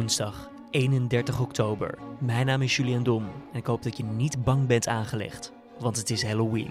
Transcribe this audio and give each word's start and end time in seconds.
woensdag 0.00 0.50
31 0.70 1.40
oktober. 1.40 1.98
Mijn 2.18 2.46
naam 2.46 2.62
is 2.62 2.76
Julian 2.76 3.02
Dom 3.02 3.24
en 3.52 3.58
ik 3.58 3.66
hoop 3.66 3.82
dat 3.82 3.96
je 3.96 4.04
niet 4.04 4.44
bang 4.44 4.66
bent 4.66 4.88
aangelegd, 4.88 5.52
want 5.78 5.96
het 5.96 6.10
is 6.10 6.22
Halloween. 6.22 6.70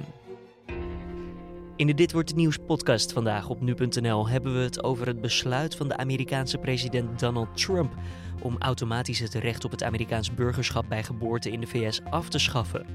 In 1.79 1.87
de 1.87 1.93
Dit 1.93 2.11
Wordt 2.11 2.29
Het 2.29 2.37
Nieuws 2.37 2.57
podcast 2.57 3.13
vandaag 3.13 3.49
op 3.49 3.61
nu.nl 3.61 4.29
hebben 4.29 4.53
we 4.53 4.59
het 4.59 4.83
over 4.83 5.07
het 5.07 5.21
besluit 5.21 5.75
van 5.75 5.87
de 5.87 5.97
Amerikaanse 5.97 6.57
president 6.57 7.19
Donald 7.19 7.57
Trump 7.57 7.93
om 8.41 8.55
automatisch 8.57 9.19
het 9.19 9.33
recht 9.33 9.65
op 9.65 9.71
het 9.71 9.83
Amerikaans 9.83 10.33
burgerschap 10.33 10.85
bij 10.89 11.03
geboorte 11.03 11.51
in 11.51 11.59
de 11.59 11.67
VS 11.67 12.01
af 12.09 12.29
te 12.29 12.39
schaffen. 12.39 12.85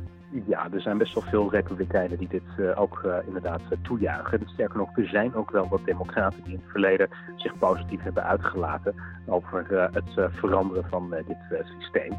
Ja, 0.46 0.68
er 0.72 0.80
zijn 0.80 0.98
best 0.98 1.14
wel 1.14 1.22
veel 1.22 1.50
republikeinen 1.50 2.18
die 2.18 2.28
dit 2.28 2.42
uh, 2.56 2.80
ook 2.80 3.02
uh, 3.06 3.16
inderdaad 3.26 3.60
uh, 3.60 3.78
toejuichen. 3.82 4.40
Sterker 4.46 4.78
nog, 4.78 4.98
er 4.98 5.08
zijn 5.08 5.34
ook 5.34 5.50
wel 5.50 5.68
wat 5.68 5.84
democraten 5.84 6.42
die 6.44 6.52
in 6.52 6.60
het 6.62 6.70
verleden 6.70 7.08
zich 7.36 7.58
positief 7.58 8.02
hebben 8.02 8.24
uitgelaten 8.24 8.94
over 9.26 9.90
het 9.92 10.30
veranderen 10.32 10.84
van 10.88 11.10
dit 11.26 11.66
systeem. 11.78 12.12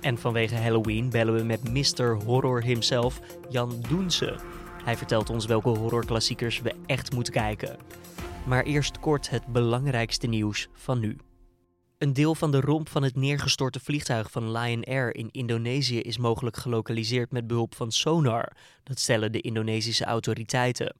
En 0.00 0.18
vanwege 0.18 0.56
Halloween 0.56 1.10
bellen 1.10 1.34
we 1.34 1.42
met 1.42 1.72
Mr. 1.72 2.22
Horror 2.24 2.62
himself, 2.62 3.20
Jan 3.48 3.72
Doense. 3.88 4.64
Hij 4.86 4.96
vertelt 4.96 5.30
ons 5.30 5.46
welke 5.46 5.68
horrorklassiekers 5.68 6.60
we 6.60 6.74
echt 6.86 7.12
moeten 7.12 7.32
kijken. 7.32 7.76
Maar 8.44 8.64
eerst 8.64 8.98
kort 9.00 9.30
het 9.30 9.46
belangrijkste 9.46 10.26
nieuws 10.26 10.68
van 10.72 11.00
nu. 11.00 11.16
Een 11.98 12.12
deel 12.12 12.34
van 12.34 12.50
de 12.50 12.60
romp 12.60 12.88
van 12.88 13.02
het 13.02 13.16
neergestorte 13.16 13.80
vliegtuig 13.80 14.30
van 14.30 14.52
Lion 14.52 14.84
Air 14.84 15.14
in 15.14 15.28
Indonesië 15.30 16.00
is 16.00 16.18
mogelijk 16.18 16.56
gelokaliseerd 16.56 17.32
met 17.32 17.46
behulp 17.46 17.74
van 17.74 17.92
sonar. 17.92 18.52
Dat 18.82 18.98
stellen 18.98 19.32
de 19.32 19.40
Indonesische 19.40 20.04
autoriteiten. 20.04 20.96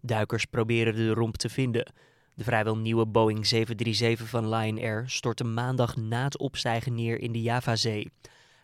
Duikers 0.00 0.44
proberen 0.44 0.94
de 0.94 1.10
romp 1.10 1.36
te 1.36 1.48
vinden. 1.48 1.92
De 2.34 2.44
vrijwel 2.44 2.76
nieuwe 2.76 3.06
Boeing 3.06 3.46
737 3.46 4.28
van 4.28 4.48
Lion 4.48 4.78
Air 4.78 5.04
stortte 5.06 5.44
maandag 5.44 5.96
na 5.96 6.24
het 6.24 6.38
opstijgen 6.38 6.94
neer 6.94 7.20
in 7.20 7.32
de 7.32 7.42
Javazee. 7.42 8.10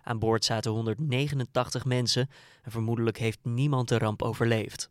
Aan 0.07 0.19
boord 0.19 0.45
zaten 0.45 0.71
189 0.71 1.85
mensen 1.85 2.31
en 2.63 2.71
vermoedelijk 2.71 3.19
heeft 3.19 3.39
niemand 3.43 3.89
de 3.89 3.99
ramp 3.99 4.23
overleefd. 4.23 4.91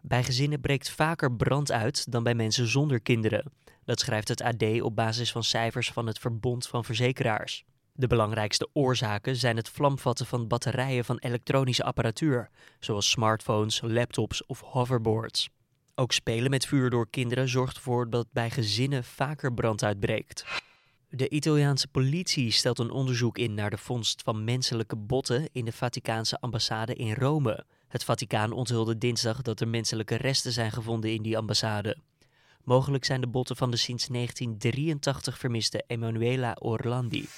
Bij 0.00 0.24
gezinnen 0.24 0.60
breekt 0.60 0.90
vaker 0.90 1.32
brand 1.32 1.72
uit 1.72 2.12
dan 2.12 2.22
bij 2.22 2.34
mensen 2.34 2.66
zonder 2.66 3.00
kinderen. 3.00 3.52
Dat 3.84 4.00
schrijft 4.00 4.28
het 4.28 4.42
AD 4.42 4.80
op 4.80 4.96
basis 4.96 5.32
van 5.32 5.44
cijfers 5.44 5.92
van 5.92 6.06
het 6.06 6.18
Verbond 6.18 6.66
van 6.66 6.84
Verzekeraars. 6.84 7.64
De 7.92 8.06
belangrijkste 8.06 8.68
oorzaken 8.72 9.36
zijn 9.36 9.56
het 9.56 9.68
vlamvatten 9.68 10.26
van 10.26 10.48
batterijen 10.48 11.04
van 11.04 11.18
elektronische 11.18 11.84
apparatuur, 11.84 12.50
zoals 12.80 13.10
smartphones, 13.10 13.80
laptops 13.80 14.46
of 14.46 14.60
hoverboards. 14.60 15.50
Ook 15.94 16.12
spelen 16.12 16.50
met 16.50 16.66
vuur 16.66 16.90
door 16.90 17.10
kinderen 17.10 17.48
zorgt 17.48 17.76
ervoor 17.76 18.10
dat 18.10 18.26
bij 18.32 18.50
gezinnen 18.50 19.04
vaker 19.04 19.54
brand 19.54 19.84
uitbreekt. 19.84 20.44
De 21.16 21.28
Italiaanse 21.28 21.88
politie 21.88 22.50
stelt 22.50 22.78
een 22.78 22.90
onderzoek 22.90 23.38
in 23.38 23.54
naar 23.54 23.70
de 23.70 23.78
vondst 23.78 24.22
van 24.22 24.44
menselijke 24.44 24.96
botten 24.96 25.48
in 25.52 25.64
de 25.64 25.72
Vaticaanse 25.72 26.40
ambassade 26.40 26.94
in 26.94 27.14
Rome. 27.14 27.64
Het 27.88 28.04
Vaticaan 28.04 28.52
onthulde 28.52 28.98
dinsdag 28.98 29.42
dat 29.42 29.60
er 29.60 29.68
menselijke 29.68 30.16
resten 30.16 30.52
zijn 30.52 30.72
gevonden 30.72 31.12
in 31.12 31.22
die 31.22 31.38
ambassade. 31.38 31.96
Mogelijk 32.64 33.04
zijn 33.04 33.20
de 33.20 33.26
botten 33.26 33.56
van 33.56 33.70
de 33.70 33.76
sinds 33.76 34.06
1983 34.06 35.38
vermiste 35.38 35.84
Emanuela 35.86 36.56
Orlandi. 36.60 37.28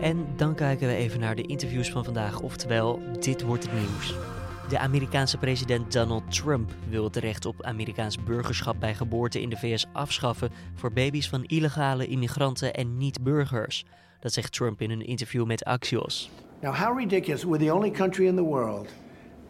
En 0.00 0.36
dan 0.36 0.54
kijken 0.54 0.88
we 0.88 0.94
even 0.94 1.20
naar 1.20 1.36
de 1.36 1.46
interviews 1.46 1.90
van 1.90 2.04
vandaag, 2.04 2.40
oftewel 2.40 3.02
dit 3.20 3.42
wordt 3.42 3.70
het 3.70 3.72
nieuws. 3.72 4.14
De 4.70 4.78
Amerikaanse 4.78 5.38
president 5.38 5.92
Donald 5.92 6.32
Trump 6.32 6.70
wil 6.88 7.04
het 7.04 7.16
recht 7.16 7.46
op 7.46 7.62
Amerikaans 7.62 8.22
burgerschap 8.24 8.80
bij 8.80 8.94
geboorte 8.94 9.40
in 9.40 9.48
de 9.48 9.56
VS 9.56 9.86
afschaffen 9.92 10.50
voor 10.74 10.92
baby's 10.92 11.28
van 11.28 11.44
illegale 11.44 12.06
immigranten 12.06 12.74
en 12.74 12.96
niet-burgers. 12.96 13.84
Dat 14.20 14.32
zegt 14.32 14.52
Trump 14.52 14.80
in 14.80 14.90
een 14.90 15.06
interview 15.06 15.46
met 15.46 15.64
Axios. 15.64 16.30
Now 16.60 16.74
how 16.74 16.98
ridiculous. 16.98 17.44
We're 17.44 17.64
the 17.64 17.74
only 17.74 17.90
country 17.90 18.26
in 18.26 18.36
the 18.36 18.42
world 18.42 18.88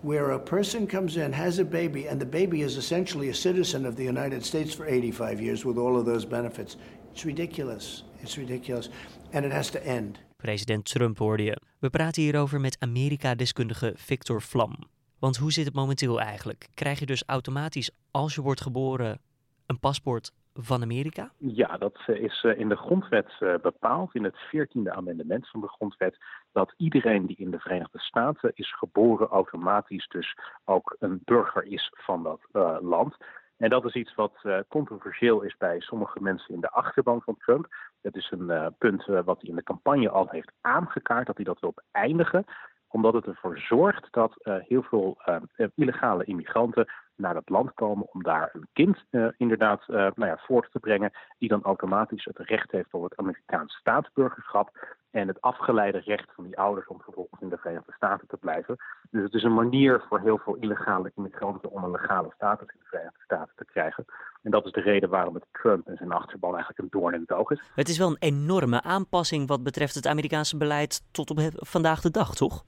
where 0.00 0.32
a 0.32 0.38
person 0.38 0.86
comes 0.86 1.16
in, 1.16 1.32
has 1.32 1.58
a 1.58 1.64
baby, 1.64 2.08
and 2.08 2.20
the 2.20 2.26
baby 2.26 2.62
is 2.62 2.76
essentially 2.76 3.28
a 3.28 3.34
citizen 3.34 3.86
of 3.86 3.94
the 3.94 4.04
United 4.04 4.44
States 4.44 4.74
for 4.74 4.86
85 4.86 5.40
years 5.40 5.62
with 5.62 5.76
all 5.76 5.96
of 5.96 6.04
those 6.04 6.26
benefits. 6.26 6.76
It's 7.12 7.24
ridiculous. 7.24 8.04
It's 8.22 8.36
ridiculous. 8.36 8.90
And 9.32 9.44
it 9.44 9.52
has 9.52 9.70
to 9.70 9.78
end. 9.78 10.18
President 10.36 10.84
Trump 10.84 11.18
hoorde 11.18 11.42
je. 11.42 11.60
We 11.78 11.90
praten 11.90 12.22
hierover 12.22 12.60
met 12.60 12.76
Amerika-deskundige 12.78 13.92
Victor 13.96 14.42
Vlam. 14.42 14.98
Want 15.20 15.36
hoe 15.36 15.52
zit 15.52 15.64
het 15.64 15.74
momenteel 15.74 16.20
eigenlijk? 16.20 16.68
Krijg 16.74 16.98
je 16.98 17.06
dus 17.06 17.22
automatisch, 17.26 17.90
als 18.10 18.34
je 18.34 18.42
wordt 18.42 18.60
geboren, 18.60 19.18
een 19.66 19.78
paspoort 19.78 20.32
van 20.54 20.82
Amerika? 20.82 21.30
Ja, 21.36 21.76
dat 21.76 21.98
eh, 22.06 22.22
is 22.22 22.44
eh, 22.44 22.58
in 22.58 22.68
de 22.68 22.76
grondwet 22.76 23.30
eh, 23.38 23.54
bepaald, 23.62 24.14
in 24.14 24.24
het 24.24 24.36
14e 24.36 24.90
amendement 24.90 25.48
van 25.48 25.60
de 25.60 25.68
grondwet, 25.68 26.16
dat 26.52 26.74
iedereen 26.76 27.26
die 27.26 27.36
in 27.36 27.50
de 27.50 27.58
Verenigde 27.58 27.98
Staten 27.98 28.50
is 28.54 28.74
geboren 28.76 29.28
automatisch 29.28 30.08
dus 30.08 30.36
ook 30.64 30.96
een 30.98 31.20
burger 31.24 31.64
is 31.64 31.92
van 31.94 32.22
dat 32.22 32.40
land. 32.82 33.16
En 33.56 33.70
dat 33.70 33.84
is 33.84 33.94
iets 33.94 34.14
wat 34.14 34.34
controversieel 34.68 35.42
is 35.42 35.56
bij 35.56 35.80
sommige 35.80 36.20
mensen 36.20 36.54
in 36.54 36.60
de 36.60 36.70
achterban 36.70 37.22
van 37.22 37.36
Trump. 37.38 37.66
Dat 38.00 38.16
is 38.16 38.30
een 38.30 38.74
punt 38.78 39.04
wat 39.04 39.40
hij 39.40 39.50
in 39.50 39.56
de 39.56 39.62
campagne 39.62 40.10
al 40.10 40.28
heeft 40.28 40.52
aangekaart, 40.60 41.26
dat 41.26 41.36
hij 41.36 41.44
dat 41.44 41.60
wil 41.60 41.74
eindigen 41.90 42.44
omdat 42.90 43.14
het 43.14 43.26
ervoor 43.26 43.58
zorgt 43.58 44.08
dat 44.10 44.34
uh, 44.42 44.54
heel 44.58 44.82
veel 44.82 45.18
uh, 45.56 45.66
illegale 45.74 46.24
immigranten 46.24 46.92
naar 47.16 47.34
het 47.34 47.48
land 47.48 47.74
komen 47.74 48.06
om 48.12 48.22
daar 48.22 48.50
een 48.52 48.68
kind 48.72 49.04
inderdaad 49.36 49.82
nou 49.86 50.26
ja, 50.26 50.38
voort 50.46 50.70
te 50.72 50.78
brengen, 50.78 51.12
die 51.38 51.48
dan 51.48 51.62
automatisch 51.62 52.24
het 52.24 52.38
recht 52.38 52.70
heeft 52.70 52.94
op 52.94 53.02
het 53.02 53.16
Amerikaans 53.16 53.74
staatsburgerschap 53.74 54.70
en 55.10 55.28
het 55.28 55.40
afgeleide 55.40 55.98
recht 55.98 56.28
van 56.34 56.44
die 56.44 56.58
ouders 56.58 56.86
om 56.86 57.00
vervolgens 57.00 57.40
in 57.40 57.48
de 57.48 57.56
Verenigde 57.56 57.92
Staten 57.92 58.28
te 58.28 58.36
blijven. 58.36 58.76
Dus 59.10 59.22
het 59.22 59.34
is 59.34 59.42
een 59.42 59.54
manier 59.54 60.04
voor 60.08 60.20
heel 60.20 60.38
veel 60.38 60.56
illegale 60.56 61.12
immigranten 61.14 61.70
om 61.70 61.84
een 61.84 61.90
legale 61.90 62.32
status 62.34 62.68
in 62.68 62.78
de 62.78 62.86
Verenigde 62.88 63.22
Staten 63.24 63.52
te 63.56 63.64
krijgen. 63.64 64.04
En 64.42 64.50
dat 64.50 64.66
is 64.66 64.72
de 64.72 64.80
reden 64.80 65.08
waarom 65.08 65.34
het 65.34 65.46
Trump 65.52 65.86
en 65.86 65.96
zijn 65.96 66.12
achterban 66.12 66.54
eigenlijk 66.54 66.78
een 66.82 67.00
doorn 67.00 67.14
in 67.14 67.20
het 67.20 67.32
oog 67.32 67.50
is. 67.50 67.62
Het 67.74 67.88
is 67.88 67.98
wel 67.98 68.08
een 68.08 68.16
enorme 68.18 68.82
aanpassing 68.82 69.48
wat 69.48 69.62
betreft 69.62 69.94
het 69.94 70.06
Amerikaanse 70.06 70.56
beleid 70.56 71.02
tot 71.12 71.30
op 71.30 71.40
vandaag 71.54 72.00
de 72.00 72.10
dag, 72.10 72.34
toch? 72.34 72.64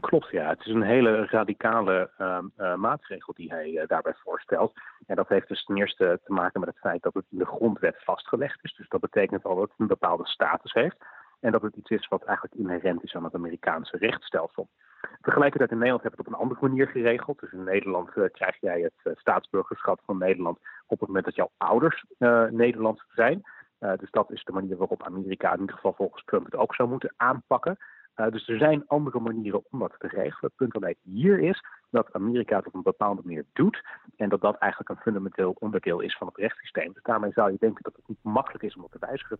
Klopt, 0.00 0.30
ja. 0.30 0.48
Het 0.48 0.60
is 0.60 0.72
een 0.72 0.82
hele 0.82 1.26
radicale 1.26 2.10
uh, 2.20 2.38
uh, 2.58 2.74
maatregel 2.74 3.32
die 3.32 3.50
hij 3.50 3.70
uh, 3.70 3.86
daarbij 3.86 4.14
voorstelt. 4.14 4.72
En 5.06 5.16
dat 5.16 5.28
heeft 5.28 5.48
dus 5.48 5.64
ten 5.64 5.76
eerste 5.76 6.20
te 6.24 6.32
maken 6.32 6.60
met 6.60 6.68
het 6.68 6.78
feit 6.78 7.02
dat 7.02 7.14
het 7.14 7.24
in 7.30 7.38
de 7.38 7.46
grondwet 7.46 7.96
vastgelegd 8.04 8.58
is. 8.62 8.74
Dus 8.74 8.88
dat 8.88 9.00
betekent 9.00 9.44
al 9.44 9.54
dat 9.56 9.68
het 9.68 9.78
een 9.78 9.86
bepaalde 9.86 10.26
status 10.26 10.72
heeft. 10.72 10.96
En 11.40 11.52
dat 11.52 11.62
het 11.62 11.76
iets 11.76 11.90
is 11.90 12.08
wat 12.08 12.24
eigenlijk 12.24 12.58
inherent 12.58 13.02
is 13.02 13.14
aan 13.14 13.24
het 13.24 13.34
Amerikaanse 13.34 13.96
rechtsstelsel. 13.96 14.68
Tegelijkertijd 15.20 15.70
in 15.70 15.78
Nederland 15.78 16.02
hebben 16.02 16.20
we 16.20 16.26
het 16.26 16.34
op 16.34 16.40
een 16.40 16.48
andere 16.48 16.68
manier 16.68 16.88
geregeld. 16.88 17.40
Dus 17.40 17.52
in 17.52 17.64
Nederland 17.64 18.10
krijg 18.32 18.60
jij 18.60 18.80
het 18.80 19.18
staatsburgerschap 19.18 20.00
van 20.04 20.18
Nederland 20.18 20.58
op 20.86 20.98
het 20.98 21.08
moment 21.08 21.24
dat 21.24 21.34
jouw 21.34 21.50
ouders 21.56 22.04
Nederlands 22.50 23.04
zijn. 23.08 23.42
dus 23.78 24.10
dat 24.10 24.30
is 24.30 24.44
de 24.44 24.52
manier 24.52 24.76
waarop 24.76 25.02
Amerika 25.02 25.52
in 25.52 25.60
ieder 25.60 25.74
geval 25.74 25.92
volgens 25.92 26.24
Trump 26.24 26.44
het 26.44 26.56
ook 26.56 26.74
zou 26.74 26.88
moeten 26.88 27.14
aanpakken. 27.16 27.78
Uh, 28.20 28.30
dus 28.30 28.48
er 28.48 28.58
zijn 28.58 28.84
andere 28.86 29.20
manieren 29.20 29.62
om 29.70 29.78
dat 29.78 29.94
te 29.98 30.08
regelen. 30.08 30.36
Het 30.40 30.56
punt 30.56 30.74
alleen 30.74 30.96
hier 31.02 31.38
is 31.38 31.62
dat 31.90 32.12
Amerika 32.12 32.56
het 32.56 32.66
op 32.66 32.74
een 32.74 32.82
bepaalde 32.82 33.22
manier 33.24 33.44
doet. 33.52 33.82
En 34.16 34.28
dat 34.28 34.40
dat 34.40 34.56
eigenlijk 34.58 34.90
een 34.90 35.02
fundamenteel 35.02 35.56
onderdeel 35.58 36.00
is 36.00 36.16
van 36.16 36.26
het 36.26 36.36
rechtssysteem. 36.36 36.92
Dus 36.92 37.02
daarmee 37.02 37.32
zou 37.32 37.52
je 37.52 37.56
denken 37.60 37.82
dat 37.82 37.92
het 37.96 38.08
niet 38.08 38.18
makkelijk 38.22 38.64
is 38.64 38.74
om 38.74 38.80
dat 38.80 38.90
te 38.90 39.06
wijzigen. 39.06 39.38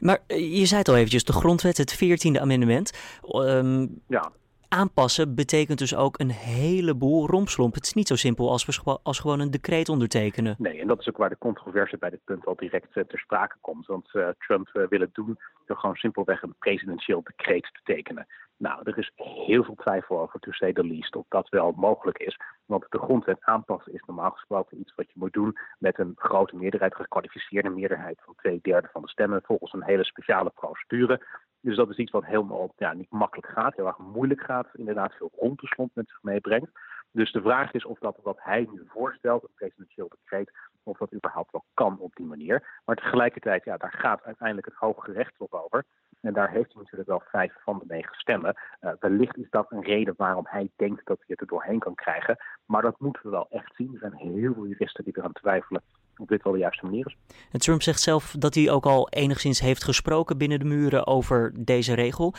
Maar 0.00 0.18
eh, 0.26 0.58
je 0.58 0.66
zei 0.66 0.80
het 0.80 0.88
al 0.88 0.96
eventjes, 0.96 1.24
de 1.24 1.32
grondwet, 1.32 1.76
het 1.76 2.04
14e 2.04 2.40
amendement. 2.40 3.18
Um, 3.32 4.02
ja 4.06 4.32
aanpassen 4.74 5.34
betekent 5.34 5.78
dus 5.78 5.96
ook 5.96 6.18
een 6.18 6.30
heleboel 6.30 7.26
rompslomp. 7.26 7.74
Het 7.74 7.84
is 7.84 7.92
niet 7.94 8.08
zo 8.08 8.16
simpel 8.16 8.50
als, 8.50 8.80
als 9.02 9.18
gewoon 9.18 9.40
een 9.40 9.50
decreet 9.50 9.88
ondertekenen. 9.88 10.54
Nee, 10.58 10.80
en 10.80 10.86
dat 10.86 11.00
is 11.00 11.08
ook 11.08 11.16
waar 11.16 11.28
de 11.28 11.38
controverse 11.38 11.96
bij 11.98 12.10
dit 12.10 12.24
punt 12.24 12.46
al 12.46 12.56
direct 12.56 12.96
uh, 12.96 13.04
ter 13.04 13.18
sprake 13.18 13.56
komt. 13.60 13.86
Want 13.86 14.08
uh, 14.12 14.28
Trump 14.38 14.70
uh, 14.72 14.82
wil 14.88 15.00
het 15.00 15.14
doen 15.14 15.38
door 15.66 15.76
gewoon 15.76 15.96
simpelweg 15.96 16.42
een 16.42 16.54
presidentieel 16.58 17.22
decreet 17.22 17.62
te 17.62 17.80
tekenen. 17.84 18.26
Nou, 18.64 18.80
er 18.84 18.98
is 18.98 19.12
heel 19.14 19.64
veel 19.64 19.74
twijfel 19.74 20.20
over, 20.20 20.40
to 20.40 20.52
say 20.52 20.72
the 20.72 20.84
least, 20.84 21.16
of 21.16 21.24
dat 21.28 21.48
wel 21.48 21.72
mogelijk 21.76 22.18
is. 22.18 22.38
Want 22.66 22.86
de 22.88 22.98
grondwet 22.98 23.40
aanpassen 23.40 23.92
is 23.92 24.02
normaal 24.06 24.30
gesproken 24.30 24.80
iets 24.80 24.94
wat 24.94 25.06
je 25.06 25.18
moet 25.18 25.32
doen 25.32 25.58
met 25.78 25.98
een 25.98 26.12
grote 26.16 26.56
meerderheid, 26.56 26.94
gekwalificeerde 26.94 27.68
meerderheid 27.68 28.20
van 28.24 28.34
twee 28.34 28.58
derde 28.62 28.88
van 28.92 29.02
de 29.02 29.08
stemmen, 29.08 29.42
volgens 29.44 29.72
een 29.72 29.82
hele 29.82 30.04
speciale 30.04 30.50
procedure. 30.50 31.26
Dus 31.60 31.76
dat 31.76 31.90
is 31.90 31.96
iets 31.96 32.10
wat 32.10 32.24
helemaal 32.24 32.72
ja, 32.76 32.92
niet 32.92 33.10
makkelijk 33.10 33.48
gaat, 33.48 33.76
heel 33.76 33.86
erg 33.86 33.98
moeilijk 33.98 34.40
gaat, 34.40 34.68
inderdaad 34.72 35.14
veel 35.14 35.30
grondbeslond 35.36 35.90
met 35.94 36.08
zich 36.08 36.22
meebrengt. 36.22 36.70
Dus 37.10 37.32
de 37.32 37.40
vraag 37.40 37.72
is 37.72 37.84
of 37.84 37.98
dat 37.98 38.18
wat 38.22 38.38
hij 38.40 38.68
nu 38.72 38.82
voorstelt, 38.86 39.42
een 39.42 39.54
presidentieel 39.54 40.08
decreet, 40.08 40.52
of 40.84 40.98
dat 40.98 41.14
überhaupt 41.14 41.52
wel 41.52 41.64
kan 41.74 41.98
op 41.98 42.14
die 42.14 42.26
manier. 42.26 42.80
Maar 42.84 42.96
tegelijkertijd, 42.96 43.64
ja, 43.64 43.76
daar 43.76 43.92
gaat 43.92 44.22
uiteindelijk 44.24 44.66
het 44.66 44.76
Hoge 44.76 45.12
Rechtshof 45.12 45.52
over. 45.52 45.84
En 46.20 46.32
daar 46.32 46.50
heeft 46.50 46.72
hij 46.72 46.82
natuurlijk 46.82 47.08
wel 47.08 47.22
vijf 47.26 47.54
van 47.62 47.78
de 47.78 47.84
negen 47.94 48.14
stemmen. 48.14 48.56
Uh, 48.80 48.92
wellicht 49.00 49.36
is 49.36 49.50
dat 49.50 49.66
een 49.70 49.82
reden 49.82 50.14
waarom 50.16 50.46
hij 50.48 50.70
denkt 50.76 51.06
dat 51.06 51.16
hij 51.16 51.26
het 51.28 51.40
er 51.40 51.46
doorheen 51.46 51.78
kan 51.78 51.94
krijgen. 51.94 52.36
Maar 52.66 52.82
dat 52.82 53.00
moeten 53.00 53.22
we 53.22 53.30
wel 53.30 53.46
echt 53.50 53.74
zien. 53.74 53.92
Er 53.92 53.98
zijn 53.98 54.14
heel 54.14 54.54
veel 54.54 54.66
juristen 54.66 55.04
die 55.04 55.18
eraan 55.18 55.32
twijfelen 55.32 55.82
of 56.18 56.26
dit 56.26 56.42
wel 56.42 56.52
de 56.52 56.58
juiste 56.58 56.84
manier 56.84 57.06
is. 57.06 57.16
En 57.52 57.60
Trump 57.60 57.82
zegt 57.82 58.00
zelf 58.00 58.34
dat 58.38 58.54
hij 58.54 58.70
ook 58.70 58.86
al 58.86 59.08
enigszins 59.08 59.60
heeft 59.60 59.84
gesproken 59.84 60.38
binnen 60.38 60.58
de 60.58 60.64
muren 60.64 61.06
over 61.06 61.52
deze 61.54 61.94
regel. 61.94 62.34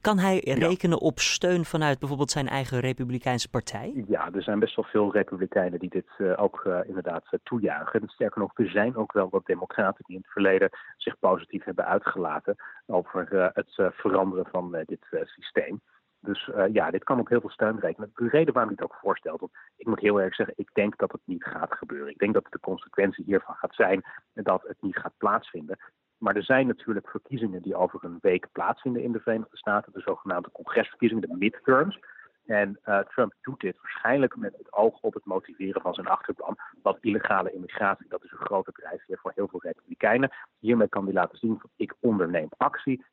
Kan 0.00 0.18
hij 0.18 0.38
rekenen 0.44 1.00
op 1.00 1.18
steun 1.18 1.64
vanuit 1.64 1.98
bijvoorbeeld 1.98 2.30
zijn 2.30 2.48
eigen 2.48 2.80
Republikeinse 2.80 3.50
partij? 3.50 4.04
Ja, 4.08 4.30
er 4.32 4.42
zijn 4.42 4.58
best 4.58 4.76
wel 4.76 4.84
veel 4.84 5.12
Republikeinen 5.12 5.78
die 5.78 5.90
dit 5.90 6.08
uh, 6.18 6.42
ook 6.42 6.64
uh, 6.66 6.78
inderdaad 6.86 7.24
uh, 7.30 7.40
toejuichen. 7.42 8.08
Sterker 8.08 8.40
nog, 8.40 8.50
er 8.54 8.70
zijn 8.70 8.96
ook 8.96 9.12
wel 9.12 9.28
wat 9.30 9.46
Democraten 9.46 10.04
die 10.06 10.16
in 10.16 10.22
het 10.22 10.32
verleden 10.32 10.70
zich 10.96 11.18
positief 11.18 11.64
hebben 11.64 11.86
uitgelaten 11.86 12.56
over 12.86 13.50
het 13.54 13.92
veranderen 13.94 14.46
van 14.50 14.76
dit 14.86 15.06
systeem. 15.24 15.80
Dus 16.20 16.48
uh, 16.48 16.64
ja, 16.72 16.90
dit 16.90 17.04
kan 17.04 17.20
op 17.20 17.28
heel 17.28 17.40
veel 17.40 17.50
steun 17.50 17.80
rekenen. 17.80 18.10
De 18.14 18.28
reden 18.28 18.54
waarom 18.54 18.72
ik 18.72 18.78
het 18.78 18.90
ook 18.90 18.98
voorstelt, 19.00 19.40
want 19.40 19.52
ik 19.76 19.86
moet 19.86 20.00
heel 20.00 20.20
erg 20.20 20.34
zeggen, 20.34 20.54
ik 20.58 20.70
denk 20.72 20.96
dat 20.96 21.12
het 21.12 21.20
niet 21.24 21.44
gaat 21.44 21.74
gebeuren. 21.74 22.10
Ik 22.10 22.18
denk 22.18 22.34
dat 22.34 22.46
de 22.50 22.60
consequentie 22.60 23.24
hiervan 23.24 23.54
gaat 23.54 23.74
zijn 23.74 24.04
dat 24.34 24.62
het 24.66 24.82
niet 24.82 24.96
gaat 24.96 25.16
plaatsvinden. 25.16 25.78
Maar 26.18 26.36
er 26.36 26.44
zijn 26.44 26.66
natuurlijk 26.66 27.08
verkiezingen 27.08 27.62
die 27.62 27.76
over 27.76 28.04
een 28.04 28.18
week 28.20 28.46
plaatsvinden 28.52 29.02
in 29.02 29.12
de 29.12 29.20
Verenigde 29.20 29.56
Staten, 29.56 29.92
de 29.92 30.00
zogenaamde 30.00 30.50
congresverkiezingen, 30.52 31.28
de 31.28 31.36
midterms. 31.36 31.98
En 32.46 32.78
uh, 32.84 32.98
Trump 32.98 33.34
doet 33.40 33.60
dit 33.60 33.76
waarschijnlijk 33.80 34.36
met 34.36 34.56
het 34.56 34.72
oog 34.72 35.00
op 35.00 35.14
het 35.14 35.24
motiveren 35.24 35.82
van 35.82 35.94
zijn 35.94 36.06
achterplan. 36.06 36.56
Want 36.82 36.98
illegale 37.00 37.52
immigratie, 37.52 38.08
dat 38.08 38.24
is 38.24 38.30
een 38.30 38.46
grote 38.46 38.72
drijfveer 38.72 39.18
voor 39.18 39.32
heel 39.34 39.48
veel 39.48 39.60
Republikeinen. 39.62 40.30
Hiermee 40.58 40.88
kan 40.88 41.04
hij 41.04 41.12
laten 41.12 41.38
zien 41.38 41.58
van 41.60 41.70
ik 41.76 41.94
onderneem 42.00 42.48
actie 42.56 43.04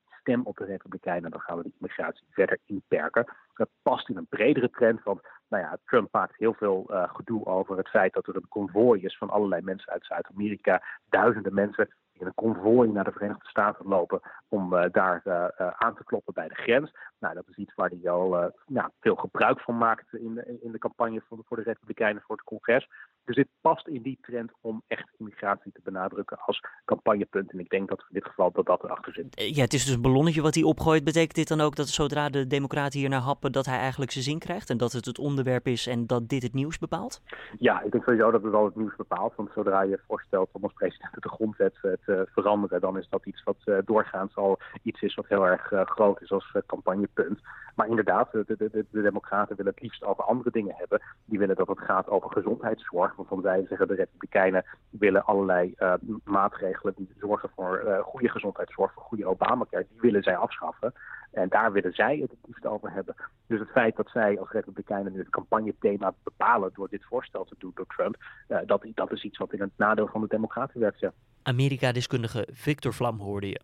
op 0.44 0.58
de 0.58 0.66
Republikeinen, 0.66 1.32
dan 1.32 1.40
gaan 1.40 1.58
we 1.58 1.64
de 1.64 1.72
immigratie 1.80 2.28
verder 2.30 2.58
inperken. 2.66 3.26
Dat 3.54 3.70
past 3.82 4.10
in 4.10 4.18
een 4.18 4.28
bredere 4.30 4.70
trend, 4.70 5.04
want 5.04 5.22
nou 5.48 5.64
ja, 5.64 5.78
Trump 5.86 6.12
maakt 6.12 6.38
heel 6.38 6.54
veel 6.54 6.86
uh, 6.90 7.14
gedoe 7.14 7.46
over 7.46 7.78
het 7.78 7.90
feit 7.90 8.14
dat 8.14 8.28
er 8.28 8.36
een 8.36 8.48
konvooi 8.48 9.02
is 9.02 9.18
van 9.18 9.30
allerlei 9.30 9.62
mensen 9.62 9.92
uit 9.92 10.06
Zuid-Amerika, 10.06 10.84
duizenden 11.10 11.54
mensen 11.54 11.96
in 12.12 12.26
een 12.26 12.34
konvooi 12.34 12.90
naar 12.90 13.04
de 13.04 13.12
Verenigde 13.12 13.48
Staten 13.48 13.88
lopen 13.88 14.22
om 14.48 14.74
uh, 14.74 14.86
daar 14.92 15.22
uh, 15.26 15.48
aan 15.58 15.96
te 15.96 16.04
kloppen 16.04 16.34
bij 16.34 16.48
de 16.48 16.56
grens. 16.56 16.92
Nou, 17.20 17.34
dat 17.34 17.48
is 17.48 17.56
iets 17.56 17.74
waar 17.76 17.90
hij 17.90 18.12
al 18.12 18.54
nou, 18.66 18.90
veel 19.00 19.16
gebruik 19.16 19.60
van 19.60 19.78
maakt 19.78 20.14
in 20.14 20.34
de, 20.34 20.60
in 20.62 20.72
de 20.72 20.80
campagne 20.80 21.22
voor 21.28 21.38
de, 21.38 21.44
voor 21.46 21.58
de 21.58 21.64
Republikeinen 21.64 22.22
voor 22.22 22.36
het 22.36 22.46
congres. 22.46 22.88
Dus 23.28 23.36
dit 23.36 23.48
past 23.62 23.88
in 23.88 24.02
die 24.02 24.18
trend 24.22 24.52
om 24.62 24.82
echt 24.88 25.10
immigratie 25.18 25.72
te 25.72 25.80
benadrukken 25.84 26.38
als 26.40 26.64
campagnepunt. 26.86 27.52
En 27.52 27.60
ik 27.60 27.70
denk 27.70 27.90
dat 27.90 28.00
in 28.00 28.06
dit 28.10 28.26
geval 28.26 28.52
dat 28.52 28.66
dat 28.66 28.84
erachter 28.84 29.14
zit. 29.14 29.56
Ja, 29.56 29.62
het 29.62 29.74
is 29.74 29.86
dus 29.86 29.94
een 29.94 30.02
ballonnetje 30.02 30.42
wat 30.42 30.56
hij 30.56 30.64
opgooit. 30.64 31.04
Betekent 31.04 31.36
dit 31.36 31.48
dan 31.48 31.62
ook 31.62 31.76
dat 31.76 31.88
zodra 31.88 32.30
de 32.30 32.48
democraten 32.48 33.00
hier 33.00 33.10
naar 33.10 33.22
happen, 33.22 33.52
dat 33.52 33.66
hij 33.66 33.78
eigenlijk 33.78 34.12
zijn 34.12 34.24
zin 34.24 34.40
krijgt? 34.40 34.70
En 34.70 34.78
dat 34.78 34.92
het 34.92 35.06
het 35.06 35.20
onderwerp 35.20 35.68
is 35.68 35.88
en 35.88 36.08
dat 36.08 36.30
dit 36.30 36.44
het 36.44 36.54
nieuws 36.54 36.78
bepaalt? 36.78 37.22
Ja, 37.58 37.82
ik 37.82 37.92
denk 37.92 38.04
sowieso 38.04 38.32
dat 38.32 38.42
het 38.42 38.52
wel 38.52 38.66
het 38.66 38.76
nieuws 38.76 38.96
bepaalt. 38.96 39.36
Want 39.36 39.50
zodra 39.56 39.82
je 39.82 40.00
voorstelt 40.08 40.50
om 40.52 40.64
als 40.64 40.74
president 40.74 41.22
de 41.22 41.30
grondwet 41.30 41.74
te 41.82 42.28
veranderen, 42.32 42.82
dan 42.82 42.98
is 42.98 43.10
dat 43.10 43.26
iets 43.26 43.44
wat 43.44 43.58
doorgaans 43.86 44.36
al 44.36 44.60
iets 44.84 45.02
is 45.02 45.16
wat 45.16 45.28
heel 45.28 45.48
erg 45.48 45.72
groot 45.90 46.22
is 46.22 46.32
als 46.32 46.52
campagnepunt. 46.66 47.40
Maar 47.76 47.88
inderdaad, 47.88 48.32
de, 48.32 48.44
de, 48.48 48.56
de, 48.58 48.86
de 48.92 49.02
democraten 49.02 49.56
willen 49.56 49.72
het 49.72 49.82
liefst 49.82 50.04
over 50.04 50.24
andere 50.24 50.52
dingen 50.52 50.76
hebben. 50.78 51.02
Die 51.26 51.40
willen 51.40 51.56
dat 51.56 51.68
het 51.68 51.80
gaat 51.80 52.10
over 52.10 52.32
gezondheidszorg 52.32 53.16
waarvan 53.18 53.42
zij 53.42 53.66
zeggen 53.68 53.88
de 53.88 53.96
Republikeinen 53.96 54.66
willen 54.90 55.26
allerlei 55.26 55.74
uh, 55.78 55.94
maatregelen 56.24 56.94
die 56.98 57.10
zorgen 57.20 57.50
voor 57.56 57.84
uh, 57.86 58.00
goede 58.00 58.30
gezondheidszorg, 58.30 58.94
voor 58.94 59.04
goede 59.04 59.26
Obamacare, 59.26 59.86
die 59.90 60.02
willen 60.02 60.24
zij 60.24 60.38
afschaffen. 60.38 60.94
En 61.32 61.50
daar 61.50 61.72
willen 61.72 61.94
zij 61.94 62.18
het 62.18 62.32
liefst 62.46 62.66
over 62.66 62.92
hebben. 62.92 63.16
Dus 63.48 63.60
het 63.60 63.70
feit 63.70 63.96
dat 63.96 64.10
zij 64.10 64.40
als 64.40 64.52
Republikeinen 64.52 65.12
nu 65.12 65.20
het 65.20 65.30
campagnethema 65.30 66.14
bepalen 66.24 66.72
door 66.74 66.90
dit 66.90 67.06
voorstel 67.06 67.46
te 67.46 67.56
doen 67.58 67.72
door 67.76 67.88
Trump, 67.88 68.16
uh, 68.48 68.58
dat, 68.66 68.86
dat 68.94 69.12
is 69.12 69.24
iets 69.24 69.38
wat 69.38 69.54
in 69.54 69.62
het 69.62 69.72
nadeel 69.76 70.08
van 70.08 70.22
de 70.22 70.28
Democraten 70.28 70.80
werkt. 70.80 71.06
Amerika-deskundige 71.44 72.48
Victor 72.52 72.94
Vlam 72.94 73.20
hoorde 73.20 73.50
je. 73.50 73.60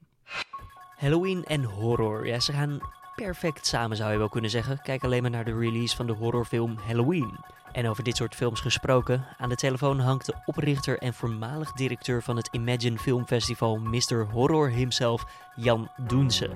Halloween 0.96 1.44
en 1.44 1.64
horror, 1.64 2.28
ja, 2.28 2.40
ze 2.40 2.52
gaan 2.52 2.80
perfect 3.16 3.66
samen 3.66 3.98
zou 3.98 4.12
je 4.12 4.18
wel 4.18 4.30
kunnen 4.30 4.50
zeggen. 4.50 4.82
Kijk 4.82 5.04
alleen 5.04 5.22
maar 5.22 5.32
naar 5.32 5.46
de 5.46 5.58
release 5.58 5.96
van 5.96 6.08
de 6.08 6.14
horrorfilm 6.14 6.78
Halloween. 6.88 7.32
En 7.72 7.88
over 7.88 8.04
dit 8.04 8.16
soort 8.16 8.36
films 8.36 8.60
gesproken, 8.60 9.26
aan 9.38 9.50
de 9.50 9.56
telefoon 9.56 10.00
hangt 10.00 10.26
de 10.26 10.34
oprichter 10.46 10.98
en 10.98 11.14
voormalig 11.14 11.72
directeur 11.72 12.22
van 12.22 12.36
het 12.36 12.50
Imagine 12.52 12.98
Film 12.98 13.26
Festival, 13.26 13.78
Mr. 13.78 14.28
Horror 14.32 14.70
himself, 14.70 15.24
Jan 15.56 15.90
Doense. 16.08 16.50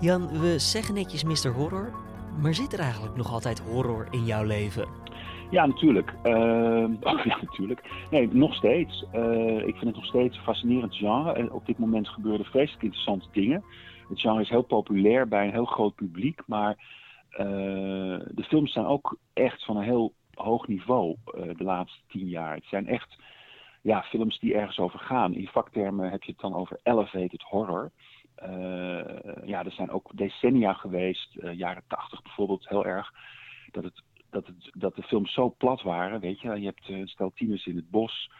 Jan, 0.00 0.40
we 0.40 0.58
zeggen 0.58 0.94
netjes 0.94 1.24
Mr. 1.24 1.52
Horror, 1.52 1.92
maar 2.40 2.54
zit 2.54 2.72
er 2.72 2.78
eigenlijk 2.78 3.16
nog 3.16 3.32
altijd 3.32 3.58
horror 3.60 4.06
in 4.10 4.24
jouw 4.24 4.44
leven? 4.44 4.88
Ja, 5.50 5.66
natuurlijk. 5.66 6.14
Uh, 6.24 6.32
oh, 7.10 7.24
ja, 7.24 7.38
natuurlijk. 7.40 8.06
Nee, 8.10 8.28
nog 8.32 8.54
steeds. 8.54 9.04
Uh, 9.14 9.56
ik 9.56 9.76
vind 9.76 9.84
het 9.84 9.94
nog 9.94 10.06
steeds 10.06 10.36
een 10.36 10.42
fascinerend 10.42 10.96
genre. 10.96 11.32
En 11.32 11.52
op 11.52 11.66
dit 11.66 11.78
moment 11.78 12.08
gebeuren 12.08 12.46
vreselijk 12.46 12.82
interessante 12.82 13.26
dingen. 13.32 13.64
Het 14.08 14.20
genre 14.20 14.42
is 14.42 14.48
heel 14.48 14.62
populair 14.62 15.28
bij 15.28 15.46
een 15.46 15.52
heel 15.52 15.64
groot 15.64 15.94
publiek, 15.94 16.42
maar 16.46 16.76
uh, 17.30 17.38
de 18.30 18.44
films 18.44 18.72
zijn 18.72 18.86
ook 18.86 19.18
echt 19.32 19.64
van 19.64 19.76
een 19.76 19.82
heel 19.82 20.14
hoog 20.34 20.68
niveau 20.68 21.16
uh, 21.26 21.56
de 21.56 21.64
laatste 21.64 22.00
tien 22.08 22.28
jaar. 22.28 22.54
Het 22.54 22.64
zijn 22.64 22.86
echt 22.86 23.16
ja, 23.82 24.02
films 24.02 24.38
die 24.38 24.54
ergens 24.54 24.78
over 24.78 24.98
gaan. 24.98 25.34
In 25.34 25.46
vaktermen 25.46 26.10
heb 26.10 26.22
je 26.22 26.32
het 26.32 26.40
dan 26.40 26.54
over 26.54 26.80
elevated 26.82 27.42
horror. 27.42 27.90
Uh, 28.42 29.46
ja, 29.46 29.64
er 29.64 29.72
zijn 29.72 29.90
ook 29.90 30.10
decennia 30.14 30.72
geweest, 30.72 31.36
uh, 31.36 31.52
jaren 31.52 31.82
tachtig 31.88 32.22
bijvoorbeeld, 32.22 32.68
heel 32.68 32.86
erg, 32.86 33.12
dat, 33.70 33.84
het, 33.84 34.02
dat, 34.30 34.46
het, 34.46 34.70
dat 34.72 34.96
de 34.96 35.02
films 35.02 35.32
zo 35.32 35.54
plat 35.58 35.82
waren. 35.82 36.20
Weet 36.20 36.40
je, 36.40 36.60
je 36.60 36.66
hebt 36.66 36.88
een 36.88 37.08
stel 37.08 37.32
tieners 37.34 37.66
in 37.66 37.76
het 37.76 37.90
bos, 37.90 38.30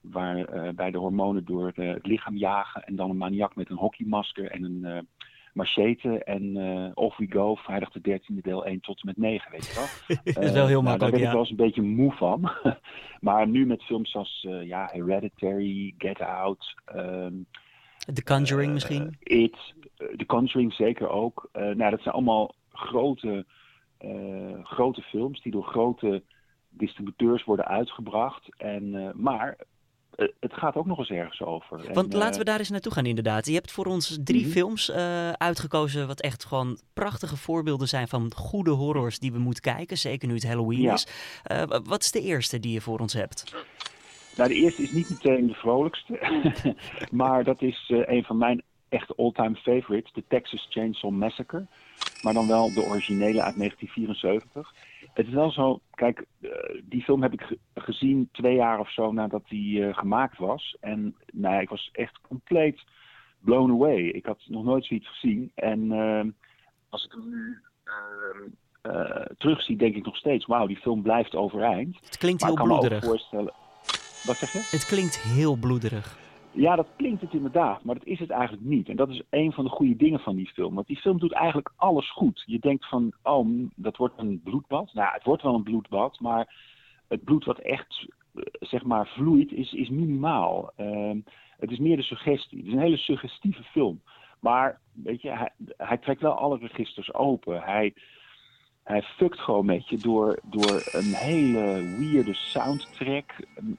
waar 0.00 0.54
uh, 0.54 0.68
bij 0.72 0.90
de 0.90 0.98
hormonen 0.98 1.44
door 1.44 1.72
het 1.74 2.06
lichaam 2.06 2.36
jagen 2.36 2.84
en 2.84 2.96
dan 2.96 3.10
een 3.10 3.16
maniak 3.16 3.56
met 3.56 3.70
een 3.70 3.76
hockeymasker 3.76 4.50
en 4.50 4.64
een 4.64 5.06
Machete 5.52 6.24
en 6.24 6.56
uh, 6.56 6.90
Off 6.94 7.16
We 7.16 7.26
Go, 7.28 7.54
vrijdag 7.54 7.90
de 7.90 8.20
13e 8.20 8.40
deel 8.42 8.64
1 8.64 8.80
tot 8.80 9.00
en 9.00 9.06
met 9.06 9.16
9, 9.16 9.50
weet 9.50 9.66
je 9.66 9.74
wel. 9.74 10.16
dat 10.34 10.44
is 10.44 10.52
wel 10.52 10.66
heel 10.66 10.78
uh, 10.78 10.84
makkelijk, 10.84 10.84
nou, 10.84 10.98
Daar 10.98 11.10
ben 11.10 11.20
ja. 11.20 11.26
ik 11.26 11.32
wel 11.32 11.40
eens 11.40 11.50
een 11.50 11.56
beetje 11.56 11.82
moe 11.82 12.12
van. 12.12 12.50
maar 13.20 13.48
nu 13.48 13.66
met 13.66 13.82
films 13.82 14.14
als 14.14 14.46
uh, 14.48 14.66
ja, 14.66 14.88
Hereditary, 14.92 15.94
Get 15.98 16.20
Out... 16.20 16.74
Um, 16.96 17.46
The 18.12 18.24
Conjuring 18.24 18.72
misschien? 18.72 19.16
It, 19.18 19.74
The 20.16 20.26
Conjuring 20.26 20.72
zeker 20.72 21.08
ook. 21.08 21.48
nou, 21.52 21.90
dat 21.90 22.02
zijn 22.02 22.14
allemaal 22.14 22.54
grote, 22.72 23.46
grote 24.62 25.02
films 25.02 25.42
die 25.42 25.52
door 25.52 25.64
grote 25.64 26.22
distributeurs 26.68 27.44
worden 27.44 27.66
uitgebracht. 27.66 28.56
En, 28.56 29.12
maar 29.14 29.58
het 30.40 30.52
gaat 30.52 30.74
ook 30.74 30.86
nog 30.86 30.98
eens 30.98 31.10
ergens 31.10 31.42
over. 31.42 31.92
Want 31.92 32.12
en, 32.12 32.18
laten 32.18 32.38
we 32.38 32.44
daar 32.44 32.58
eens 32.58 32.70
naartoe 32.70 32.92
gaan 32.92 33.06
inderdaad. 33.06 33.46
Je 33.46 33.54
hebt 33.54 33.72
voor 33.72 33.86
ons 33.86 34.18
drie 34.24 34.38
mm-hmm. 34.38 34.52
films 34.52 34.88
uh, 34.88 35.30
uitgekozen 35.30 36.06
wat 36.06 36.20
echt 36.20 36.44
gewoon 36.44 36.78
prachtige 36.94 37.36
voorbeelden 37.36 37.88
zijn 37.88 38.08
van 38.08 38.32
goede 38.34 38.70
horrors 38.70 39.18
die 39.18 39.32
we 39.32 39.38
moeten 39.38 39.62
kijken. 39.62 39.98
Zeker 39.98 40.28
nu 40.28 40.34
het 40.34 40.46
Halloween 40.46 40.80
ja. 40.80 40.92
is. 40.92 41.06
Uh, 41.52 41.62
wat 41.84 42.02
is 42.02 42.10
de 42.10 42.20
eerste 42.20 42.60
die 42.60 42.72
je 42.72 42.80
voor 42.80 42.98
ons 42.98 43.12
hebt? 43.12 43.54
Nou, 44.36 44.48
de 44.48 44.54
eerste 44.54 44.82
is 44.82 44.92
niet 44.92 45.10
meteen 45.10 45.46
de 45.46 45.54
vrolijkste. 45.54 46.44
maar 47.10 47.44
dat 47.44 47.62
is 47.62 47.88
uh, 47.88 48.02
een 48.04 48.24
van 48.24 48.38
mijn 48.38 48.62
echte 48.88 49.14
all-time 49.16 49.54
favorites. 49.54 50.12
De 50.12 50.24
Texas 50.28 50.66
Chainsaw 50.70 51.10
Massacre. 51.10 51.66
Maar 52.22 52.32
dan 52.32 52.48
wel 52.48 52.74
de 52.74 52.82
originele 52.82 53.42
uit 53.42 53.56
1974 53.56 54.74
het 55.12 55.26
is 55.26 55.32
wel 55.32 55.50
zo, 55.50 55.80
kijk, 55.94 56.24
uh, 56.40 56.50
die 56.84 57.02
film 57.02 57.22
heb 57.22 57.32
ik 57.32 57.40
ge 57.40 57.58
gezien 57.74 58.28
twee 58.32 58.54
jaar 58.54 58.78
of 58.78 58.92
zo 58.92 59.12
nadat 59.12 59.42
die 59.48 59.78
uh, 59.78 59.96
gemaakt 59.96 60.38
was. 60.38 60.76
En 60.80 61.16
nou 61.32 61.54
ja, 61.54 61.60
ik 61.60 61.68
was 61.68 61.90
echt 61.92 62.18
compleet 62.28 62.80
blown 63.40 63.70
away. 63.70 63.98
Ik 63.98 64.26
had 64.26 64.38
nog 64.46 64.64
nooit 64.64 64.84
zoiets 64.84 65.08
gezien. 65.08 65.52
En 65.54 65.92
uh, 65.92 66.22
als 66.88 67.04
ik 67.04 67.12
hem 67.12 67.28
nu 67.28 67.58
terugzie, 69.38 69.76
denk 69.76 69.94
ik 69.94 70.04
nog 70.04 70.16
steeds, 70.16 70.46
wauw, 70.46 70.66
die 70.66 70.76
film 70.76 71.02
blijft 71.02 71.34
overeind. 71.34 71.96
Het 72.04 72.18
klinkt 72.18 72.42
maar 72.42 72.50
heel 72.50 72.64
bloederig. 72.64 73.04
Wat 74.24 74.36
zeg 74.36 74.52
je? 74.52 74.68
Het 74.70 74.86
klinkt 74.86 75.18
heel 75.18 75.56
bloederig. 75.56 76.18
Ja, 76.52 76.76
dat 76.76 76.86
klinkt 76.96 77.20
het 77.20 77.32
inderdaad, 77.32 77.84
maar 77.84 77.94
dat 77.94 78.06
is 78.06 78.18
het 78.18 78.30
eigenlijk 78.30 78.62
niet. 78.62 78.88
En 78.88 78.96
dat 78.96 79.08
is 79.08 79.22
een 79.30 79.52
van 79.52 79.64
de 79.64 79.70
goede 79.70 79.96
dingen 79.96 80.20
van 80.20 80.36
die 80.36 80.50
film. 80.54 80.74
Want 80.74 80.86
die 80.86 80.96
film 80.96 81.18
doet 81.18 81.32
eigenlijk 81.32 81.72
alles 81.76 82.12
goed. 82.12 82.42
Je 82.46 82.58
denkt 82.58 82.88
van, 82.88 83.12
oh, 83.22 83.48
dat 83.74 83.96
wordt 83.96 84.14
een 84.16 84.40
bloedbad. 84.44 84.94
Nou, 84.94 85.12
het 85.12 85.24
wordt 85.24 85.42
wel 85.42 85.54
een 85.54 85.62
bloedbad, 85.62 86.20
maar 86.20 86.54
het 87.08 87.24
bloed 87.24 87.44
wat 87.44 87.58
echt, 87.58 88.06
zeg 88.60 88.84
maar, 88.84 89.06
vloeit, 89.06 89.52
is, 89.52 89.72
is 89.72 89.88
minimaal. 89.88 90.72
Uh, 90.76 91.16
het 91.58 91.70
is 91.70 91.78
meer 91.78 91.96
de 91.96 92.02
suggestie. 92.02 92.58
Het 92.58 92.66
is 92.66 92.72
een 92.72 92.78
hele 92.78 92.96
suggestieve 92.96 93.62
film. 93.62 94.00
Maar, 94.40 94.80
weet 94.92 95.22
je, 95.22 95.30
hij, 95.30 95.50
hij 95.76 95.98
trekt 95.98 96.20
wel 96.20 96.32
alle 96.34 96.58
registers 96.58 97.14
open. 97.14 97.62
Hij, 97.62 97.94
hij 98.90 99.02
fuckt 99.02 99.38
gewoon 99.38 99.66
met 99.66 99.88
je 99.88 99.96
door, 99.96 100.38
door 100.42 100.82
een 100.92 101.14
hele 101.14 101.96
weirde 101.98 102.34
soundtrack, 102.34 103.36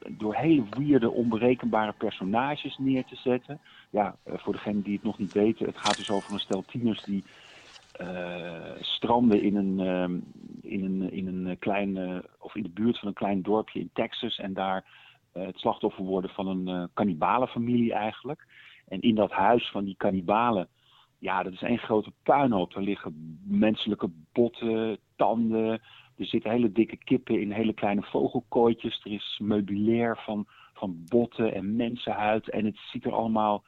door 0.10 0.36
hele 0.36 0.64
weirde, 0.78 1.12
onberekenbare 1.12 1.94
personages 1.94 2.78
neer 2.78 3.06
te 3.06 3.16
zetten. 3.16 3.60
Ja, 3.90 4.16
voor 4.26 4.54
degenen 4.54 4.82
die 4.82 4.94
het 4.94 5.04
nog 5.04 5.18
niet 5.18 5.34
weten, 5.34 5.66
het 5.66 5.78
gaat 5.78 5.98
dus 5.98 6.12
over 6.12 6.34
een 6.34 6.40
stel 6.40 6.64
tieners 6.68 7.04
die 7.04 7.24
uh, 8.02 8.76
stranden 8.80 9.42
in 9.42 9.56
een, 9.56 9.80
in 10.62 10.84
een, 10.84 11.12
in 11.12 11.28
een 11.28 11.60
klein, 11.60 11.96
uh, 11.96 12.18
of 12.40 12.56
in 12.56 12.64
de 12.64 12.70
buurt 12.70 13.00
van 13.00 13.08
een 13.08 13.14
klein 13.14 13.42
dorpje 13.42 13.80
in 13.80 13.90
Texas 13.94 14.40
en 14.40 14.54
daar 14.54 14.86
het 15.32 15.58
slachtoffer 15.60 16.04
worden 16.04 16.30
van 16.30 16.48
een 16.48 16.90
kannibalenfamilie 16.94 17.94
eigenlijk. 17.94 18.46
En 18.88 19.02
in 19.02 19.16
dat 19.16 19.32
huis 19.32 19.70
van 19.72 19.84
die 19.84 19.96
kannibalen, 19.98 20.68
ja, 21.22 21.44
dat 21.44 21.54
is 21.54 21.62
één 21.62 21.78
grote 21.78 22.12
puinhoop. 22.24 22.76
Er 22.76 22.82
liggen 22.82 23.40
menselijke 23.44 24.10
botten, 24.32 24.98
tanden. 25.16 25.82
Er 26.18 26.26
zitten 26.26 26.52
hele 26.52 26.72
dikke 26.72 26.98
kippen 26.98 27.42
in 27.42 27.52
hele 27.52 27.74
kleine 27.74 28.02
vogelkooitjes. 28.02 29.02
Er 29.04 29.12
is 29.12 29.40
meubilair 29.44 30.18
van, 30.18 30.48
van 30.74 31.04
botten 31.06 31.54
en 31.54 31.76
mensenhuid. 31.76 32.50
En 32.50 32.66
het 32.66 32.78
ziet 32.92 33.06
er 33.06 33.14
allemaal 33.14 33.64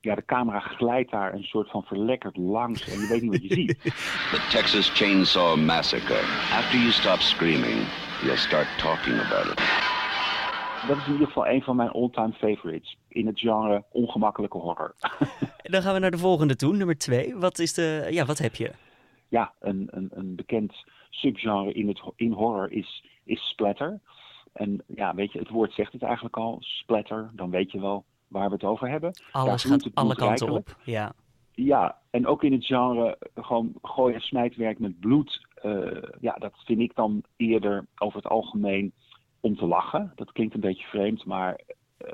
ja, 0.00 0.14
de 0.14 0.24
camera 0.24 0.60
glijdt 0.60 1.10
daar 1.10 1.34
een 1.34 1.44
soort 1.44 1.70
van 1.70 1.82
verlekkerd 1.82 2.36
langs 2.36 2.88
en 2.88 3.00
je 3.00 3.06
weet 3.08 3.22
niet 3.22 3.30
wat 3.30 3.42
je 3.42 3.54
ziet. 3.54 3.78
The 4.32 4.48
Texas 4.50 4.90
Chainsaw 4.90 5.56
Massacre. 5.56 6.22
After 6.58 6.78
you 6.78 6.90
stop 6.90 7.20
screaming, 7.20 7.86
you'll 8.22 8.36
start 8.36 8.66
talking 8.78 9.20
about 9.20 9.46
it. 9.46 9.83
Dat 10.88 10.96
is 10.96 11.06
in 11.06 11.12
ieder 11.12 11.26
geval 11.26 11.46
een 11.46 11.62
van 11.62 11.76
mijn 11.76 11.90
all-time 11.90 12.32
favorites 12.32 12.96
in 13.08 13.26
het 13.26 13.40
genre 13.40 13.84
ongemakkelijke 13.90 14.58
horror. 14.58 14.94
Dan 15.62 15.82
gaan 15.82 15.94
we 15.94 16.00
naar 16.00 16.10
de 16.10 16.18
volgende 16.18 16.56
toe, 16.56 16.76
nummer 16.76 16.98
twee. 16.98 17.36
Wat, 17.36 17.58
is 17.58 17.74
de, 17.74 18.06
ja, 18.10 18.24
wat 18.24 18.38
heb 18.38 18.54
je? 18.54 18.72
Ja, 19.28 19.52
een, 19.60 19.88
een, 19.90 20.10
een 20.14 20.34
bekend 20.34 20.84
subgenre 21.10 21.72
in, 21.72 21.88
het, 21.88 22.02
in 22.16 22.32
horror 22.32 22.72
is, 22.72 23.04
is 23.24 23.48
splatter. 23.48 24.00
En 24.52 24.82
ja, 24.86 25.14
weet 25.14 25.32
je, 25.32 25.38
het 25.38 25.48
woord 25.48 25.72
zegt 25.72 25.92
het 25.92 26.02
eigenlijk 26.02 26.36
al, 26.36 26.56
splatter. 26.60 27.30
Dan 27.32 27.50
weet 27.50 27.72
je 27.72 27.80
wel 27.80 28.04
waar 28.28 28.48
we 28.48 28.54
het 28.54 28.64
over 28.64 28.88
hebben. 28.88 29.12
Alles 29.32 29.64
gaat 29.64 29.90
alle 29.94 30.14
kanten 30.14 30.50
op, 30.50 30.76
ja. 30.84 31.12
Ja, 31.54 31.98
en 32.10 32.26
ook 32.26 32.44
in 32.44 32.52
het 32.52 32.66
genre 32.66 33.18
gewoon 33.34 33.72
gooi- 33.82 34.14
en 34.14 34.20
smijtwerk 34.20 34.78
met 34.78 35.00
bloed. 35.00 35.46
Uh, 35.62 36.02
ja, 36.20 36.32
dat 36.32 36.52
vind 36.64 36.80
ik 36.80 36.94
dan 36.94 37.22
eerder 37.36 37.86
over 37.98 38.16
het 38.16 38.26
algemeen 38.28 38.92
om 39.44 39.56
te 39.56 39.66
lachen. 39.66 40.12
Dat 40.14 40.32
klinkt 40.32 40.54
een 40.54 40.60
beetje 40.60 40.86
vreemd, 40.86 41.24
maar 41.24 41.60
uh, 42.04 42.08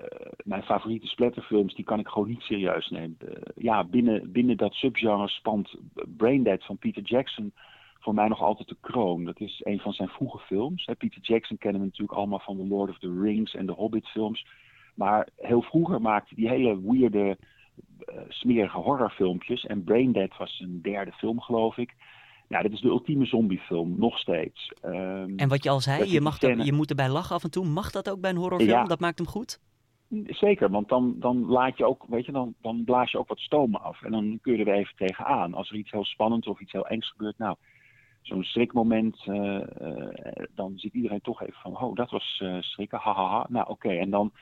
mijn 0.45 0.63
favoriete 0.63 1.07
splatterfilms 1.07 1.75
die 1.75 1.85
kan 1.85 1.99
ik 1.99 2.09
gewoon 2.09 2.29
niet 2.29 2.41
serieus 2.41 2.89
nemen. 2.89 3.17
Ja, 3.57 3.85
binnen, 3.85 4.33
binnen 4.33 4.57
dat 4.57 4.73
subgenre 4.75 5.29
spant 5.29 5.75
Braindead 6.17 6.65
van 6.65 6.79
Peter 6.79 7.03
Jackson 7.03 7.53
voor 8.01 8.15
mij 8.15 8.29
nog 8.29 8.43
altijd 8.43 8.69
de 8.69 8.77
kroon. 8.81 9.25
Dat 9.25 9.41
is 9.41 9.61
een 9.65 9.81
van 9.81 9.93
zijn 9.93 10.09
vroege 10.09 10.39
films. 10.39 10.89
Peter 10.99 11.21
Jackson 11.21 11.59
kennen 11.59 11.81
we 11.81 11.87
natuurlijk 11.87 12.19
allemaal 12.19 12.39
van 12.39 12.57
The 12.57 12.67
Lord 12.67 12.91
of 12.91 12.99
the 12.99 13.21
Rings 13.21 13.55
en 13.55 13.67
de 13.67 13.73
Hobbit 13.73 14.09
films. 14.09 14.47
Maar 14.95 15.29
heel 15.37 15.63
vroeger 15.63 16.01
maakte 16.01 16.35
die 16.35 16.49
hele 16.49 16.81
weirde, 16.83 17.37
uh, 18.09 18.21
smerige 18.29 18.79
horrorfilmpjes. 18.79 19.67
En 19.67 19.85
Braindead 19.85 20.37
was 20.37 20.61
een 20.61 20.83
derde 20.83 21.13
film, 21.13 21.41
geloof 21.41 21.77
ik. 21.77 21.95
Nou, 22.50 22.62
dit 22.62 22.73
is 22.73 22.80
de 22.80 22.88
ultieme 22.88 23.26
zombiefilm, 23.26 23.95
nog 23.99 24.19
steeds. 24.19 24.73
Um, 24.85 25.37
en 25.37 25.49
wat 25.49 25.62
je 25.64 25.71
al 25.71 25.80
zei, 25.80 26.11
je, 26.11 26.21
mag 26.21 26.42
er, 26.42 26.64
je 26.64 26.73
moet 26.73 26.90
erbij 26.90 27.09
lachen 27.09 27.35
af 27.37 27.45
en 27.45 27.50
toe. 27.50 27.66
Mag 27.66 27.90
dat 27.90 28.11
ook 28.11 28.21
bij 28.21 28.30
een 28.30 28.37
horrorfilm? 28.37 28.71
Ja. 28.71 28.85
Dat 28.85 29.00
maakt 29.00 29.19
hem 29.19 29.26
goed? 29.26 29.61
Zeker, 30.26 30.71
want 30.71 30.88
dan, 30.88 31.14
dan 31.19 31.47
laat 31.47 31.76
je 31.76 31.85
ook, 31.85 32.04
weet 32.09 32.25
je, 32.26 32.33
dan, 32.33 32.54
dan 32.61 32.85
blaas 32.85 33.11
je 33.11 33.19
ook 33.19 33.28
wat 33.28 33.38
stoom 33.38 33.75
af. 33.75 34.02
En 34.02 34.11
dan 34.11 34.38
kun 34.42 34.57
je 34.57 34.64
er 34.64 34.75
even 34.75 34.97
tegenaan. 34.97 35.54
Als 35.54 35.71
er 35.71 35.76
iets 35.76 35.90
heel 35.90 36.04
spannends 36.04 36.47
of 36.47 36.61
iets 36.61 36.73
heel 36.73 36.87
engs 36.87 37.11
gebeurt, 37.11 37.38
nou, 37.38 37.57
zo'n 38.23 38.42
schrikmoment, 38.42 39.26
uh, 39.26 39.37
uh, 39.37 40.09
dan 40.54 40.73
ziet 40.76 40.95
iedereen 40.95 41.21
toch 41.21 41.42
even 41.42 41.61
van, 41.61 41.80
oh, 41.80 41.95
dat 41.95 42.11
was 42.11 42.40
uh, 42.42 42.57
schrikken, 42.61 42.99
hahaha. 42.99 43.28
Ha, 43.28 43.37
ha. 43.37 43.47
Nou, 43.49 43.69
oké, 43.69 43.87
okay. 43.87 43.99
en 43.99 44.11
dan 44.11 44.33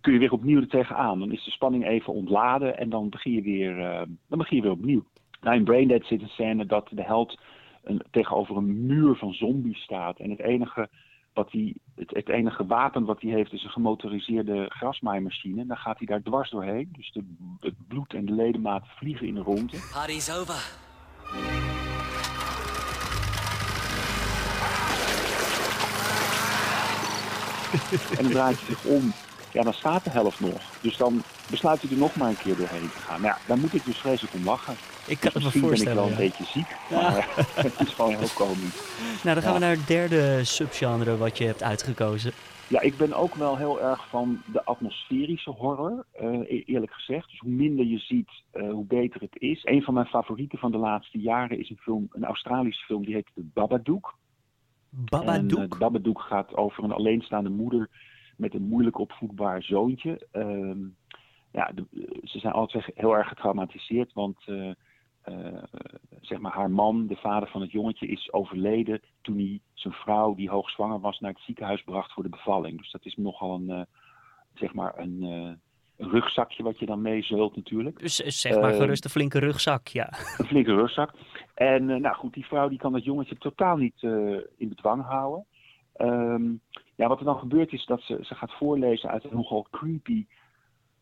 kun 0.00 0.12
je 0.12 0.18
weer 0.18 0.32
opnieuw 0.32 0.60
er 0.60 0.68
tegenaan. 0.68 1.18
Dan 1.18 1.32
is 1.32 1.44
de 1.44 1.50
spanning 1.50 1.86
even 1.86 2.12
ontladen 2.12 2.78
en 2.78 2.90
dan 2.90 3.08
begin 3.08 3.32
je 3.32 3.42
weer, 3.42 4.06
dan 4.28 4.38
begin 4.38 4.56
je 4.56 4.62
weer 4.62 4.72
opnieuw. 4.72 5.04
Nou, 5.46 5.58
in 5.58 5.64
Braindead 5.64 6.04
zit 6.04 6.22
een 6.22 6.28
scène 6.28 6.66
dat 6.66 6.88
de 6.90 7.02
held 7.02 7.38
een, 7.84 8.02
tegenover 8.10 8.56
een 8.56 8.86
muur 8.86 9.14
van 9.14 9.32
zombies 9.32 9.82
staat. 9.82 10.18
En 10.18 10.30
het 10.30 10.40
enige, 10.40 10.88
wat 11.32 11.52
hij, 11.52 11.74
het, 11.94 12.10
het, 12.10 12.28
enige 12.28 12.66
wapen 12.66 13.04
wat 13.04 13.20
hij 13.20 13.30
heeft 13.30 13.52
is 13.52 13.64
een 13.64 13.70
gemotoriseerde 13.70 14.66
grasmaaimachine. 14.68 15.60
En 15.60 15.66
dan 15.66 15.76
gaat 15.76 15.98
hij 15.98 16.06
daar 16.06 16.22
dwars 16.22 16.50
doorheen. 16.50 16.88
Dus 16.92 17.12
de, 17.12 17.24
het 17.60 17.74
bloed 17.88 18.14
en 18.14 18.24
de 18.24 18.32
ledematen 18.32 18.88
vliegen 18.88 19.26
in 19.26 19.34
de 19.34 19.40
ronde. 19.40 19.88
Party's 19.92 20.30
over. 20.30 20.84
en 28.18 28.22
dan 28.22 28.32
draait 28.32 28.56
hij 28.56 28.66
zich 28.66 28.84
om 28.84 29.12
ja, 29.52 29.62
dan 29.62 29.74
staat 29.74 30.04
de 30.04 30.10
helft 30.10 30.40
nog. 30.40 30.60
Dus 30.80 30.96
dan 30.96 31.22
besluit 31.50 31.82
hij 31.82 31.90
er 31.90 31.96
nog 31.96 32.16
maar 32.16 32.28
een 32.28 32.38
keer 32.38 32.56
doorheen 32.56 32.90
te 32.90 32.98
gaan. 32.98 33.20
Maar 33.20 33.30
ja, 33.30 33.38
daar 33.46 33.58
moet 33.58 33.74
ik 33.74 33.84
dus 33.84 33.98
vreselijk 33.98 34.34
om 34.34 34.44
lachen. 34.44 34.76
Ik 35.06 35.20
kan 35.20 35.30
dus 35.34 35.44
het 35.44 35.54
me 35.54 35.60
voorstellen. 35.60 35.94
ben 35.94 36.04
ik 36.04 36.16
wel 36.16 36.24
een 36.24 36.30
beetje 36.30 36.44
ziek, 36.44 36.76
maar 36.90 37.28
het 37.64 37.80
is 37.80 37.94
gewoon 37.94 38.14
heel 38.14 38.28
komisch. 38.34 39.22
Nou, 39.22 39.34
dan 39.34 39.42
gaan 39.42 39.52
we 39.52 39.58
naar 39.58 39.76
het 39.76 39.86
derde 39.86 40.44
subgenre 40.44 41.16
wat 41.16 41.38
je 41.38 41.44
hebt 41.44 41.62
uitgekozen. 41.62 42.32
Ja, 42.68 42.80
ik 42.80 42.96
ben 42.96 43.12
ook 43.12 43.34
wel 43.34 43.56
heel 43.56 43.80
erg 43.80 44.08
van 44.08 44.42
de 44.52 44.64
atmosferische 44.64 45.50
horror, 45.50 46.06
uh, 46.20 46.62
eerlijk 46.66 46.92
gezegd. 46.92 47.30
Dus 47.30 47.38
hoe 47.38 47.50
minder 47.50 47.84
je 47.84 47.98
ziet, 47.98 48.30
uh, 48.54 48.70
hoe 48.70 48.84
beter 48.84 49.20
het 49.20 49.36
is. 49.38 49.64
Een 49.64 49.82
van 49.82 49.94
mijn 49.94 50.06
favorieten 50.06 50.58
van 50.58 50.70
de 50.70 50.78
laatste 50.78 51.18
jaren 51.18 51.58
is 51.58 51.70
een 51.70 51.78
film, 51.78 52.08
een 52.12 52.24
Australische 52.24 52.84
film, 52.84 53.04
die 53.04 53.14
heet 53.14 53.30
Babadook. 53.34 54.18
Babadook? 54.90 55.58
En, 55.58 55.64
uh, 55.64 55.70
de 55.70 55.76
Babadook 55.78 56.20
gaat 56.20 56.56
over 56.56 56.84
een 56.84 56.92
alleenstaande 56.92 57.50
moeder 57.50 57.88
met 58.36 58.54
een 58.54 58.68
moeilijk 58.68 58.98
opvoedbaar 58.98 59.62
zoontje. 59.62 60.26
Ehm, 60.32 60.78
ja, 61.52 61.72
ze 62.22 62.38
zijn 62.38 62.52
altijd 62.52 62.90
heel 62.94 63.16
erg 63.16 63.28
getraumatiseerd, 63.28 64.12
want 64.12 64.38
uh, 65.28 65.36
uh, 65.36 65.60
zeg 66.20 66.38
maar 66.38 66.52
haar 66.52 66.70
man, 66.70 67.06
de 67.06 67.16
vader 67.16 67.48
van 67.48 67.60
het 67.60 67.72
jongetje, 67.72 68.06
is 68.06 68.32
overleden 68.32 69.00
toen 69.22 69.36
hij 69.36 69.60
zijn 69.74 69.94
vrouw, 69.94 70.34
die 70.34 70.50
hoogzwanger 70.50 71.00
was, 71.00 71.20
naar 71.20 71.32
het 71.32 71.40
ziekenhuis 71.40 71.82
bracht 71.82 72.12
voor 72.12 72.22
de 72.22 72.28
bevalling. 72.28 72.78
Dus 72.78 72.90
dat 72.90 73.04
is 73.04 73.16
nogal 73.16 73.54
een, 73.54 73.68
uh, 73.68 73.80
zeg 74.54 74.74
maar 74.74 74.98
een, 74.98 75.22
een, 75.22 75.60
rugzakje 76.10 76.62
wat 76.62 76.78
je 76.78 76.86
dan 76.86 77.02
mee 77.02 77.22
zult 77.22 77.56
natuurlijk. 77.56 77.98
Dus 77.98 78.16
zeg 78.16 78.60
maar 78.60 78.72
gerust 78.72 79.04
een 79.04 79.10
flinke 79.10 79.38
rugzak, 79.38 79.86
ja. 79.86 80.08
Een 80.38 80.46
flinke 80.46 80.74
rugzak. 80.74 81.12
En 81.54 81.86
nou 81.86 82.14
goed, 82.14 82.34
die 82.34 82.46
vrouw 82.46 82.68
die 82.68 82.78
kan 82.78 82.92
dat 82.92 83.04
jongetje 83.04 83.38
totaal 83.38 83.76
niet 83.76 84.02
in 84.56 84.68
bedwang 84.68 85.04
houden. 85.04 85.46
Um, 85.96 86.60
ja, 86.94 87.08
wat 87.08 87.18
er 87.18 87.24
dan 87.24 87.38
gebeurt 87.38 87.72
is 87.72 87.86
dat 87.86 88.00
ze, 88.02 88.18
ze 88.22 88.34
gaat 88.34 88.52
voorlezen 88.52 89.10
uit 89.10 89.24
een 89.24 89.36
nogal 89.36 89.66
creepy 89.70 90.26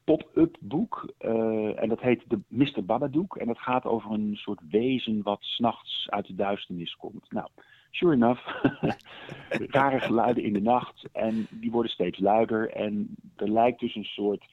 pop-up 0.05 0.57
boek. 0.61 1.13
Uh, 1.21 1.83
en 1.83 1.89
dat 1.89 2.01
heet 2.01 2.23
de 2.29 2.41
Mr. 2.49 2.85
Babadook. 2.85 3.37
En 3.37 3.47
dat 3.47 3.59
gaat 3.59 3.85
over 3.85 4.11
een 4.11 4.37
soort 4.37 4.61
wezen 4.71 5.23
wat 5.23 5.43
s'nachts 5.43 6.07
uit 6.11 6.27
de 6.27 6.35
duisternis 6.35 6.97
komt. 6.97 7.33
Nou, 7.33 7.49
sure 7.91 8.15
enough, 8.15 8.65
rare 9.79 10.01
geluiden 10.01 10.43
in 10.43 10.53
de 10.53 10.61
nacht. 10.61 11.05
En 11.13 11.47
die 11.51 11.71
worden 11.71 11.91
steeds 11.91 12.19
luider. 12.19 12.71
En 12.71 13.17
er 13.37 13.51
lijkt 13.51 13.81
dus 13.81 13.95
een 13.95 14.05
soort, 14.05 14.45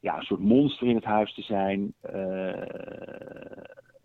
ja, 0.00 0.16
een 0.16 0.24
soort 0.24 0.40
monster 0.40 0.86
in 0.86 0.94
het 0.94 1.04
huis 1.04 1.34
te 1.34 1.42
zijn. 1.42 1.94
Uh, 2.14 2.52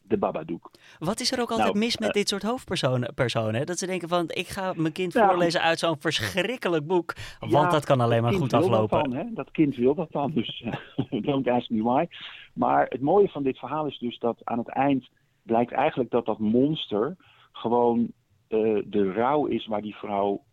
de 0.08 0.18
Babadook. 0.18 0.72
Wat 1.00 1.20
is 1.20 1.32
er 1.32 1.42
ook 1.42 1.50
altijd 1.50 1.74
nou, 1.74 1.80
mis 1.86 1.98
met 1.98 2.08
uh, 2.08 2.14
dit 2.14 2.28
soort 2.28 2.44
hoofdpersonen? 2.44 3.14
Personen, 3.14 3.66
dat 3.66 3.78
ze 3.78 3.86
denken 3.86 4.10
van, 4.10 4.26
ik 4.28 4.48
ga 4.48 4.74
mijn 4.76 4.94
kind 4.94 5.14
nou, 5.14 5.28
voorlezen 5.28 5.62
uit 5.62 5.80
zo'n 5.80 6.00
verschrikkelijk 6.00 6.88
boek. 6.88 7.14
Want 7.40 7.52
ja, 7.52 7.70
dat 7.70 7.86
kan 7.86 8.02
alleen 8.02 8.22
maar 8.22 8.34
goed 8.34 8.54
aflopen. 8.54 8.98
Dat, 8.98 9.12
dan, 9.12 9.14
hè? 9.14 9.34
dat 9.34 9.52
kind 9.52 9.76
wil 9.76 9.96
dat 9.96 10.12
dan, 10.12 10.32
dus 10.32 10.64
uh, 11.12 11.22
don't 11.28 11.48
ask 11.48 11.70
me 11.70 11.84
why. 11.84 12.06
Maar 12.54 12.86
het 12.90 13.02
mooie 13.02 13.28
van 13.28 13.44
dit 13.44 13.60
verhaal 13.60 13.86
is 13.86 13.98
dus 13.98 14.20
dat 14.20 14.40
aan 14.44 14.58
het 14.58 14.70
eind 14.70 15.10
blijkt 15.44 15.72
eigenlijk 15.72 16.12
dat 16.12 16.26
dat 16.26 16.40
monster 16.40 17.16
gewoon 17.52 18.12
uh, 18.50 18.82
de 18.86 19.12
rouw 19.12 19.46
is 19.46 19.68
waar 19.68 19.82
die 19.82 19.96
vrouw 19.96 20.44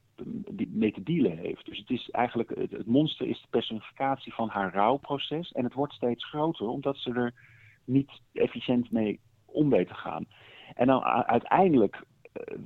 mee 0.68 0.92
te 0.92 1.02
dealen 1.02 1.38
heeft. 1.38 1.66
Dus 1.66 1.78
het 1.78 1.90
is 1.90 2.10
eigenlijk, 2.10 2.50
het, 2.54 2.70
het 2.70 2.86
monster 2.86 3.26
is 3.26 3.40
de 3.40 3.46
personificatie 3.50 4.34
van 4.34 4.48
haar 4.48 4.74
rouwproces. 4.74 5.52
En 5.52 5.64
het 5.64 5.74
wordt 5.74 5.92
steeds 5.92 6.28
groter, 6.28 6.68
omdat 6.68 6.96
ze 6.96 7.12
er 7.12 7.34
niet 7.84 8.10
efficiënt 8.32 8.90
mee 8.90 9.20
om 9.52 9.70
weet 9.70 9.88
te 9.88 9.94
gaan. 9.94 10.26
En 10.74 10.86
dan 10.86 11.02
uiteindelijk 11.04 12.04
uh, 12.36 12.58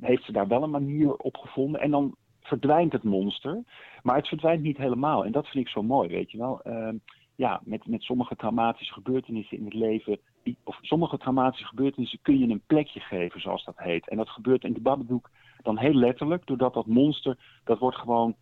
heeft 0.00 0.24
ze 0.24 0.32
daar 0.32 0.48
wel 0.48 0.62
een 0.62 0.70
manier 0.70 1.16
op 1.16 1.36
gevonden. 1.36 1.80
En 1.80 1.90
dan 1.90 2.16
verdwijnt 2.40 2.92
het 2.92 3.02
monster. 3.02 3.62
Maar 4.02 4.16
het 4.16 4.28
verdwijnt 4.28 4.62
niet 4.62 4.76
helemaal. 4.76 5.24
En 5.24 5.32
dat 5.32 5.48
vind 5.48 5.66
ik 5.66 5.72
zo 5.72 5.82
mooi, 5.82 6.08
weet 6.08 6.30
je 6.30 6.38
wel. 6.38 6.60
Uh, 6.64 6.88
ja, 7.34 7.60
met, 7.64 7.86
met 7.86 8.02
sommige 8.02 8.36
traumatische 8.36 8.92
gebeurtenissen 8.92 9.58
in 9.58 9.64
het 9.64 9.74
leven. 9.74 10.18
Of 10.64 10.78
sommige 10.80 11.18
traumatische 11.18 11.66
gebeurtenissen 11.66 12.18
kun 12.22 12.38
je 12.38 12.48
een 12.48 12.62
plekje 12.66 13.00
geven, 13.00 13.40
zoals 13.40 13.64
dat 13.64 13.78
heet. 13.78 14.08
En 14.08 14.16
dat 14.16 14.28
gebeurt 14.28 14.64
in 14.64 14.72
de 14.72 14.80
Babadook 14.80 15.30
dan 15.62 15.78
heel 15.78 15.94
letterlijk. 15.94 16.46
Doordat 16.46 16.74
dat 16.74 16.86
monster, 16.86 17.60
dat 17.64 17.78
wordt 17.78 17.96
gewoon 17.96 18.34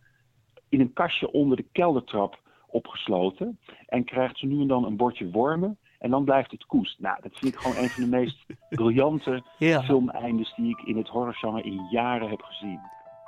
in 0.69 0.79
een 0.79 0.93
kastje 0.93 1.31
onder 1.31 1.57
de 1.57 1.65
keldertrap 1.71 2.41
opgesloten. 2.67 3.59
En 3.85 4.03
krijgt 4.03 4.37
ze 4.37 4.45
nu 4.45 4.61
en 4.61 4.67
dan 4.67 4.85
een 4.85 4.97
bordje 4.97 5.31
wormen. 5.31 5.77
En 6.03 6.09
dan 6.09 6.23
blijft 6.23 6.51
het 6.51 6.65
koest. 6.65 6.99
Nou, 6.99 7.17
dat 7.21 7.31
vind 7.33 7.53
ik 7.53 7.59
gewoon 7.59 7.77
een 7.77 7.89
van 7.89 8.03
de 8.03 8.09
meest 8.09 8.45
briljante 8.69 9.43
ja. 9.57 9.81
filmeindes 9.81 10.53
die 10.55 10.69
ik 10.69 10.87
in 10.87 10.97
het 10.97 11.07
horrorgenre 11.07 11.61
in 11.61 11.87
jaren 11.89 12.29
heb 12.29 12.41
gezien. 12.41 12.79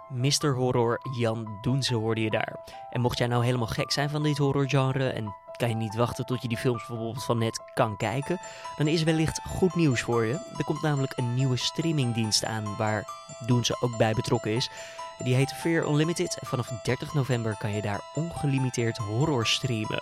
Mr. 0.10 0.56
Horror 0.56 1.00
Jan 1.18 1.58
Doense 1.62 1.96
hoorde 1.96 2.22
je 2.22 2.30
daar. 2.30 2.60
En 2.90 3.02
mocht 3.02 3.18
jij 3.18 3.28
nou 3.28 3.46
helemaal 3.46 3.68
gek 3.68 3.92
zijn 3.92 4.10
van 4.10 4.24
dit 4.24 4.38
horrorgenre 4.38 5.10
en 5.10 5.36
kan 5.58 5.70
je 5.70 5.76
niet 5.76 5.96
wachten 5.96 6.26
tot 6.26 6.42
je 6.42 6.48
die 6.48 6.58
films 6.58 6.88
bijvoorbeeld 6.88 7.26
van 7.26 7.38
net 7.38 7.72
kan 7.74 7.98
kijken, 7.98 8.40
dan 8.78 8.88
is 8.88 9.04
wellicht 9.04 9.42
goed 9.42 9.76
nieuws 9.76 10.02
voor 10.02 10.26
je. 10.26 10.34
Er 10.58 10.64
komt 10.66 10.82
namelijk 10.82 11.14
een 11.16 11.34
nieuwe 11.34 11.58
streamingdienst 11.58 12.46
aan 12.46 12.76
waar 12.78 13.08
Doense 13.46 13.78
ook 13.80 13.98
bij 13.98 14.14
betrokken 14.14 14.52
is. 14.52 14.70
Die 15.18 15.36
heet 15.36 15.54
Fear 15.54 15.88
Unlimited 15.88 16.38
en 16.40 16.48
vanaf 16.48 16.68
30 16.68 17.14
november 17.14 17.56
kan 17.58 17.72
je 17.72 17.82
daar 17.82 18.02
ongelimiteerd 18.14 18.98
horror 18.98 19.46
streamen. 19.46 20.02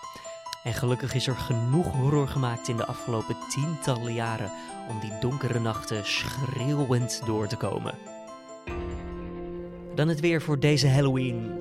En 0.63 0.74
gelukkig 0.74 1.13
is 1.13 1.27
er 1.27 1.36
genoeg 1.36 1.91
horror 1.91 2.27
gemaakt 2.27 2.67
in 2.67 2.77
de 2.77 2.86
afgelopen 2.86 3.36
tientallen 3.50 4.13
jaren 4.13 4.51
om 4.89 5.00
die 5.00 5.20
donkere 5.20 5.60
nachten 5.60 6.05
schreeuwend 6.05 7.22
door 7.25 7.48
te 7.48 7.55
komen. 7.55 7.96
Dan 9.96 10.08
het 10.08 10.20
weer 10.20 10.41
voor 10.41 10.60
deze 10.60 10.88
Halloween. 10.88 11.51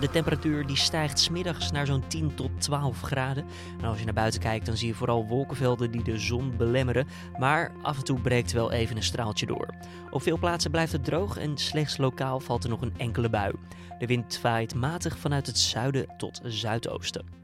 De 0.00 0.10
temperatuur 0.10 0.66
die 0.66 0.76
stijgt 0.76 1.18
smiddags 1.18 1.70
naar 1.70 1.86
zo'n 1.86 2.06
10 2.06 2.34
tot 2.34 2.50
12 2.58 3.00
graden. 3.00 3.44
En 3.80 3.84
als 3.84 3.98
je 3.98 4.04
naar 4.04 4.14
buiten 4.14 4.40
kijkt, 4.40 4.66
dan 4.66 4.76
zie 4.76 4.88
je 4.88 4.94
vooral 4.94 5.26
wolkenvelden 5.26 5.90
die 5.90 6.02
de 6.02 6.18
zon 6.18 6.56
belemmeren. 6.56 7.06
Maar 7.38 7.72
af 7.82 7.96
en 7.96 8.04
toe 8.04 8.20
breekt 8.20 8.52
wel 8.52 8.72
even 8.72 8.96
een 8.96 9.02
straaltje 9.02 9.46
door. 9.46 9.74
Op 10.10 10.22
veel 10.22 10.38
plaatsen 10.38 10.70
blijft 10.70 10.92
het 10.92 11.04
droog 11.04 11.38
en 11.38 11.56
slechts 11.58 11.96
lokaal 11.96 12.40
valt 12.40 12.64
er 12.64 12.70
nog 12.70 12.80
een 12.80 12.94
enkele 12.96 13.30
bui. 13.30 13.54
De 13.98 14.06
wind 14.06 14.40
waait 14.40 14.74
matig 14.74 15.18
vanuit 15.18 15.46
het 15.46 15.58
zuiden 15.58 16.06
tot 16.16 16.40
zuidoosten. 16.44 17.41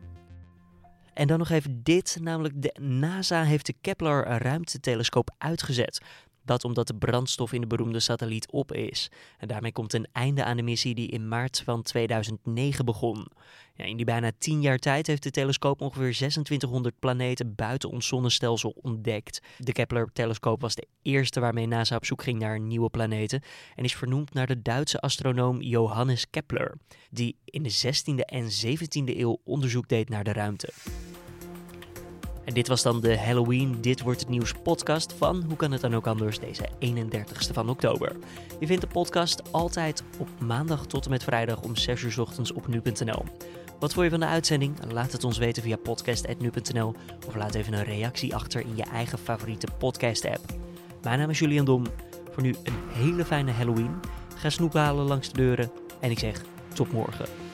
En 1.19 1.27
dan 1.27 1.39
nog 1.39 1.51
even 1.51 1.83
dit, 1.83 2.19
namelijk 2.21 2.63
de 2.63 2.77
NASA 2.81 3.43
heeft 3.45 3.67
de 3.67 3.75
Kepler 3.81 4.25
ruimtetelescoop 4.25 5.35
uitgezet. 5.39 6.01
Dat 6.49 6.65
omdat 6.65 6.87
de 6.87 6.95
brandstof 6.95 7.53
in 7.53 7.61
de 7.61 7.67
beroemde 7.67 8.01
satelliet 8.01 8.51
op 8.51 8.73
is. 8.73 9.11
En 9.39 9.49
daarmee 9.49 9.73
komt 9.73 9.93
een 9.93 10.07
einde 10.13 10.45
aan 10.45 10.57
de 10.57 10.63
missie 10.63 10.95
die 10.95 11.09
in 11.09 11.29
maart 11.29 11.63
van 11.65 11.83
2009 11.83 12.85
begon. 12.85 13.27
Ja, 13.75 13.85
in 13.85 13.97
die 13.97 14.05
bijna 14.05 14.31
10 14.39 14.61
jaar 14.61 14.79
tijd 14.79 15.07
heeft 15.07 15.23
de 15.23 15.31
telescoop 15.31 15.81
ongeveer 15.81 16.13
2600 16.13 16.99
planeten 16.99 17.55
buiten 17.55 17.91
ons 17.91 18.07
zonnestelsel 18.07 18.75
ontdekt. 18.83 19.41
De 19.59 19.73
Kepler-telescoop 19.73 20.61
was 20.61 20.75
de 20.75 20.87
eerste 21.03 21.41
waarmee 21.41 21.67
NASA 21.67 21.97
op 21.97 22.05
zoek 22.05 22.23
ging 22.23 22.39
naar 22.39 22.61
nieuwe 22.61 22.91
planeten 22.91 23.43
en 23.75 23.85
is 23.85 23.97
vernoemd 23.97 24.35
naar 24.35 24.47
de 24.47 24.63
Duitse 24.63 25.01
astronoom 25.01 25.61
Johannes 25.61 26.31
Kepler, 26.31 26.79
die 27.11 27.37
in 27.45 27.63
de 27.63 27.73
16e 27.87 28.25
en 28.25 28.49
17e 28.67 29.17
eeuw 29.17 29.41
onderzoek 29.45 29.89
deed 29.89 30.09
naar 30.09 30.25
de 30.25 30.33
ruimte. 30.33 30.73
En 32.49 32.55
dit 32.55 32.69
was 32.69 32.83
dan 32.83 33.01
de 33.01 33.19
Halloween 33.19 33.81
Dit 33.81 34.01
Wordt 34.01 34.21
Het 34.21 34.29
Nieuws 34.29 34.53
podcast 34.63 35.13
van 35.13 35.45
Hoe 35.47 35.57
Kan 35.57 35.73
Het 35.73 35.81
Dan 35.81 35.95
Ook 35.95 36.07
Anders 36.07 36.39
deze 36.39 36.69
31ste 36.81 37.53
van 37.53 37.69
oktober. 37.69 38.17
Je 38.61 38.67
vindt 38.67 38.83
de 38.83 38.89
podcast 38.89 39.53
altijd 39.53 40.03
op 40.19 40.29
maandag 40.41 40.87
tot 40.87 41.05
en 41.05 41.11
met 41.11 41.25
vrijdag 41.25 41.61
om 41.61 41.77
6 41.77 42.03
uur 42.03 42.21
ochtends 42.21 42.53
op 42.53 42.67
nu.nl. 42.67 43.25
Wat 43.79 43.93
vond 43.93 44.05
je 44.05 44.11
van 44.11 44.21
de 44.21 44.27
uitzending? 44.27 44.93
Laat 44.93 45.13
het 45.13 45.25
ons 45.25 45.39
weten 45.39 45.63
via 45.63 45.77
podcast.nu.nl 45.77 46.95
of 47.27 47.35
laat 47.35 47.55
even 47.55 47.73
een 47.73 47.85
reactie 47.85 48.35
achter 48.35 48.61
in 48.61 48.77
je 48.77 48.85
eigen 48.85 49.19
favoriete 49.19 49.67
podcast 49.79 50.25
app. 50.25 50.45
Mijn 51.03 51.19
naam 51.19 51.31
is 51.31 51.39
Julian 51.39 51.65
Dom. 51.65 51.85
Voor 52.31 52.43
nu 52.43 52.55
een 52.63 52.79
hele 52.93 53.25
fijne 53.25 53.51
Halloween. 53.51 54.01
Ga 54.37 54.51
snoep 54.51 54.73
halen 54.73 55.05
langs 55.05 55.29
de 55.29 55.37
deuren 55.37 55.71
en 56.01 56.11
ik 56.11 56.19
zeg 56.19 56.43
tot 56.75 56.93
morgen. 56.93 57.48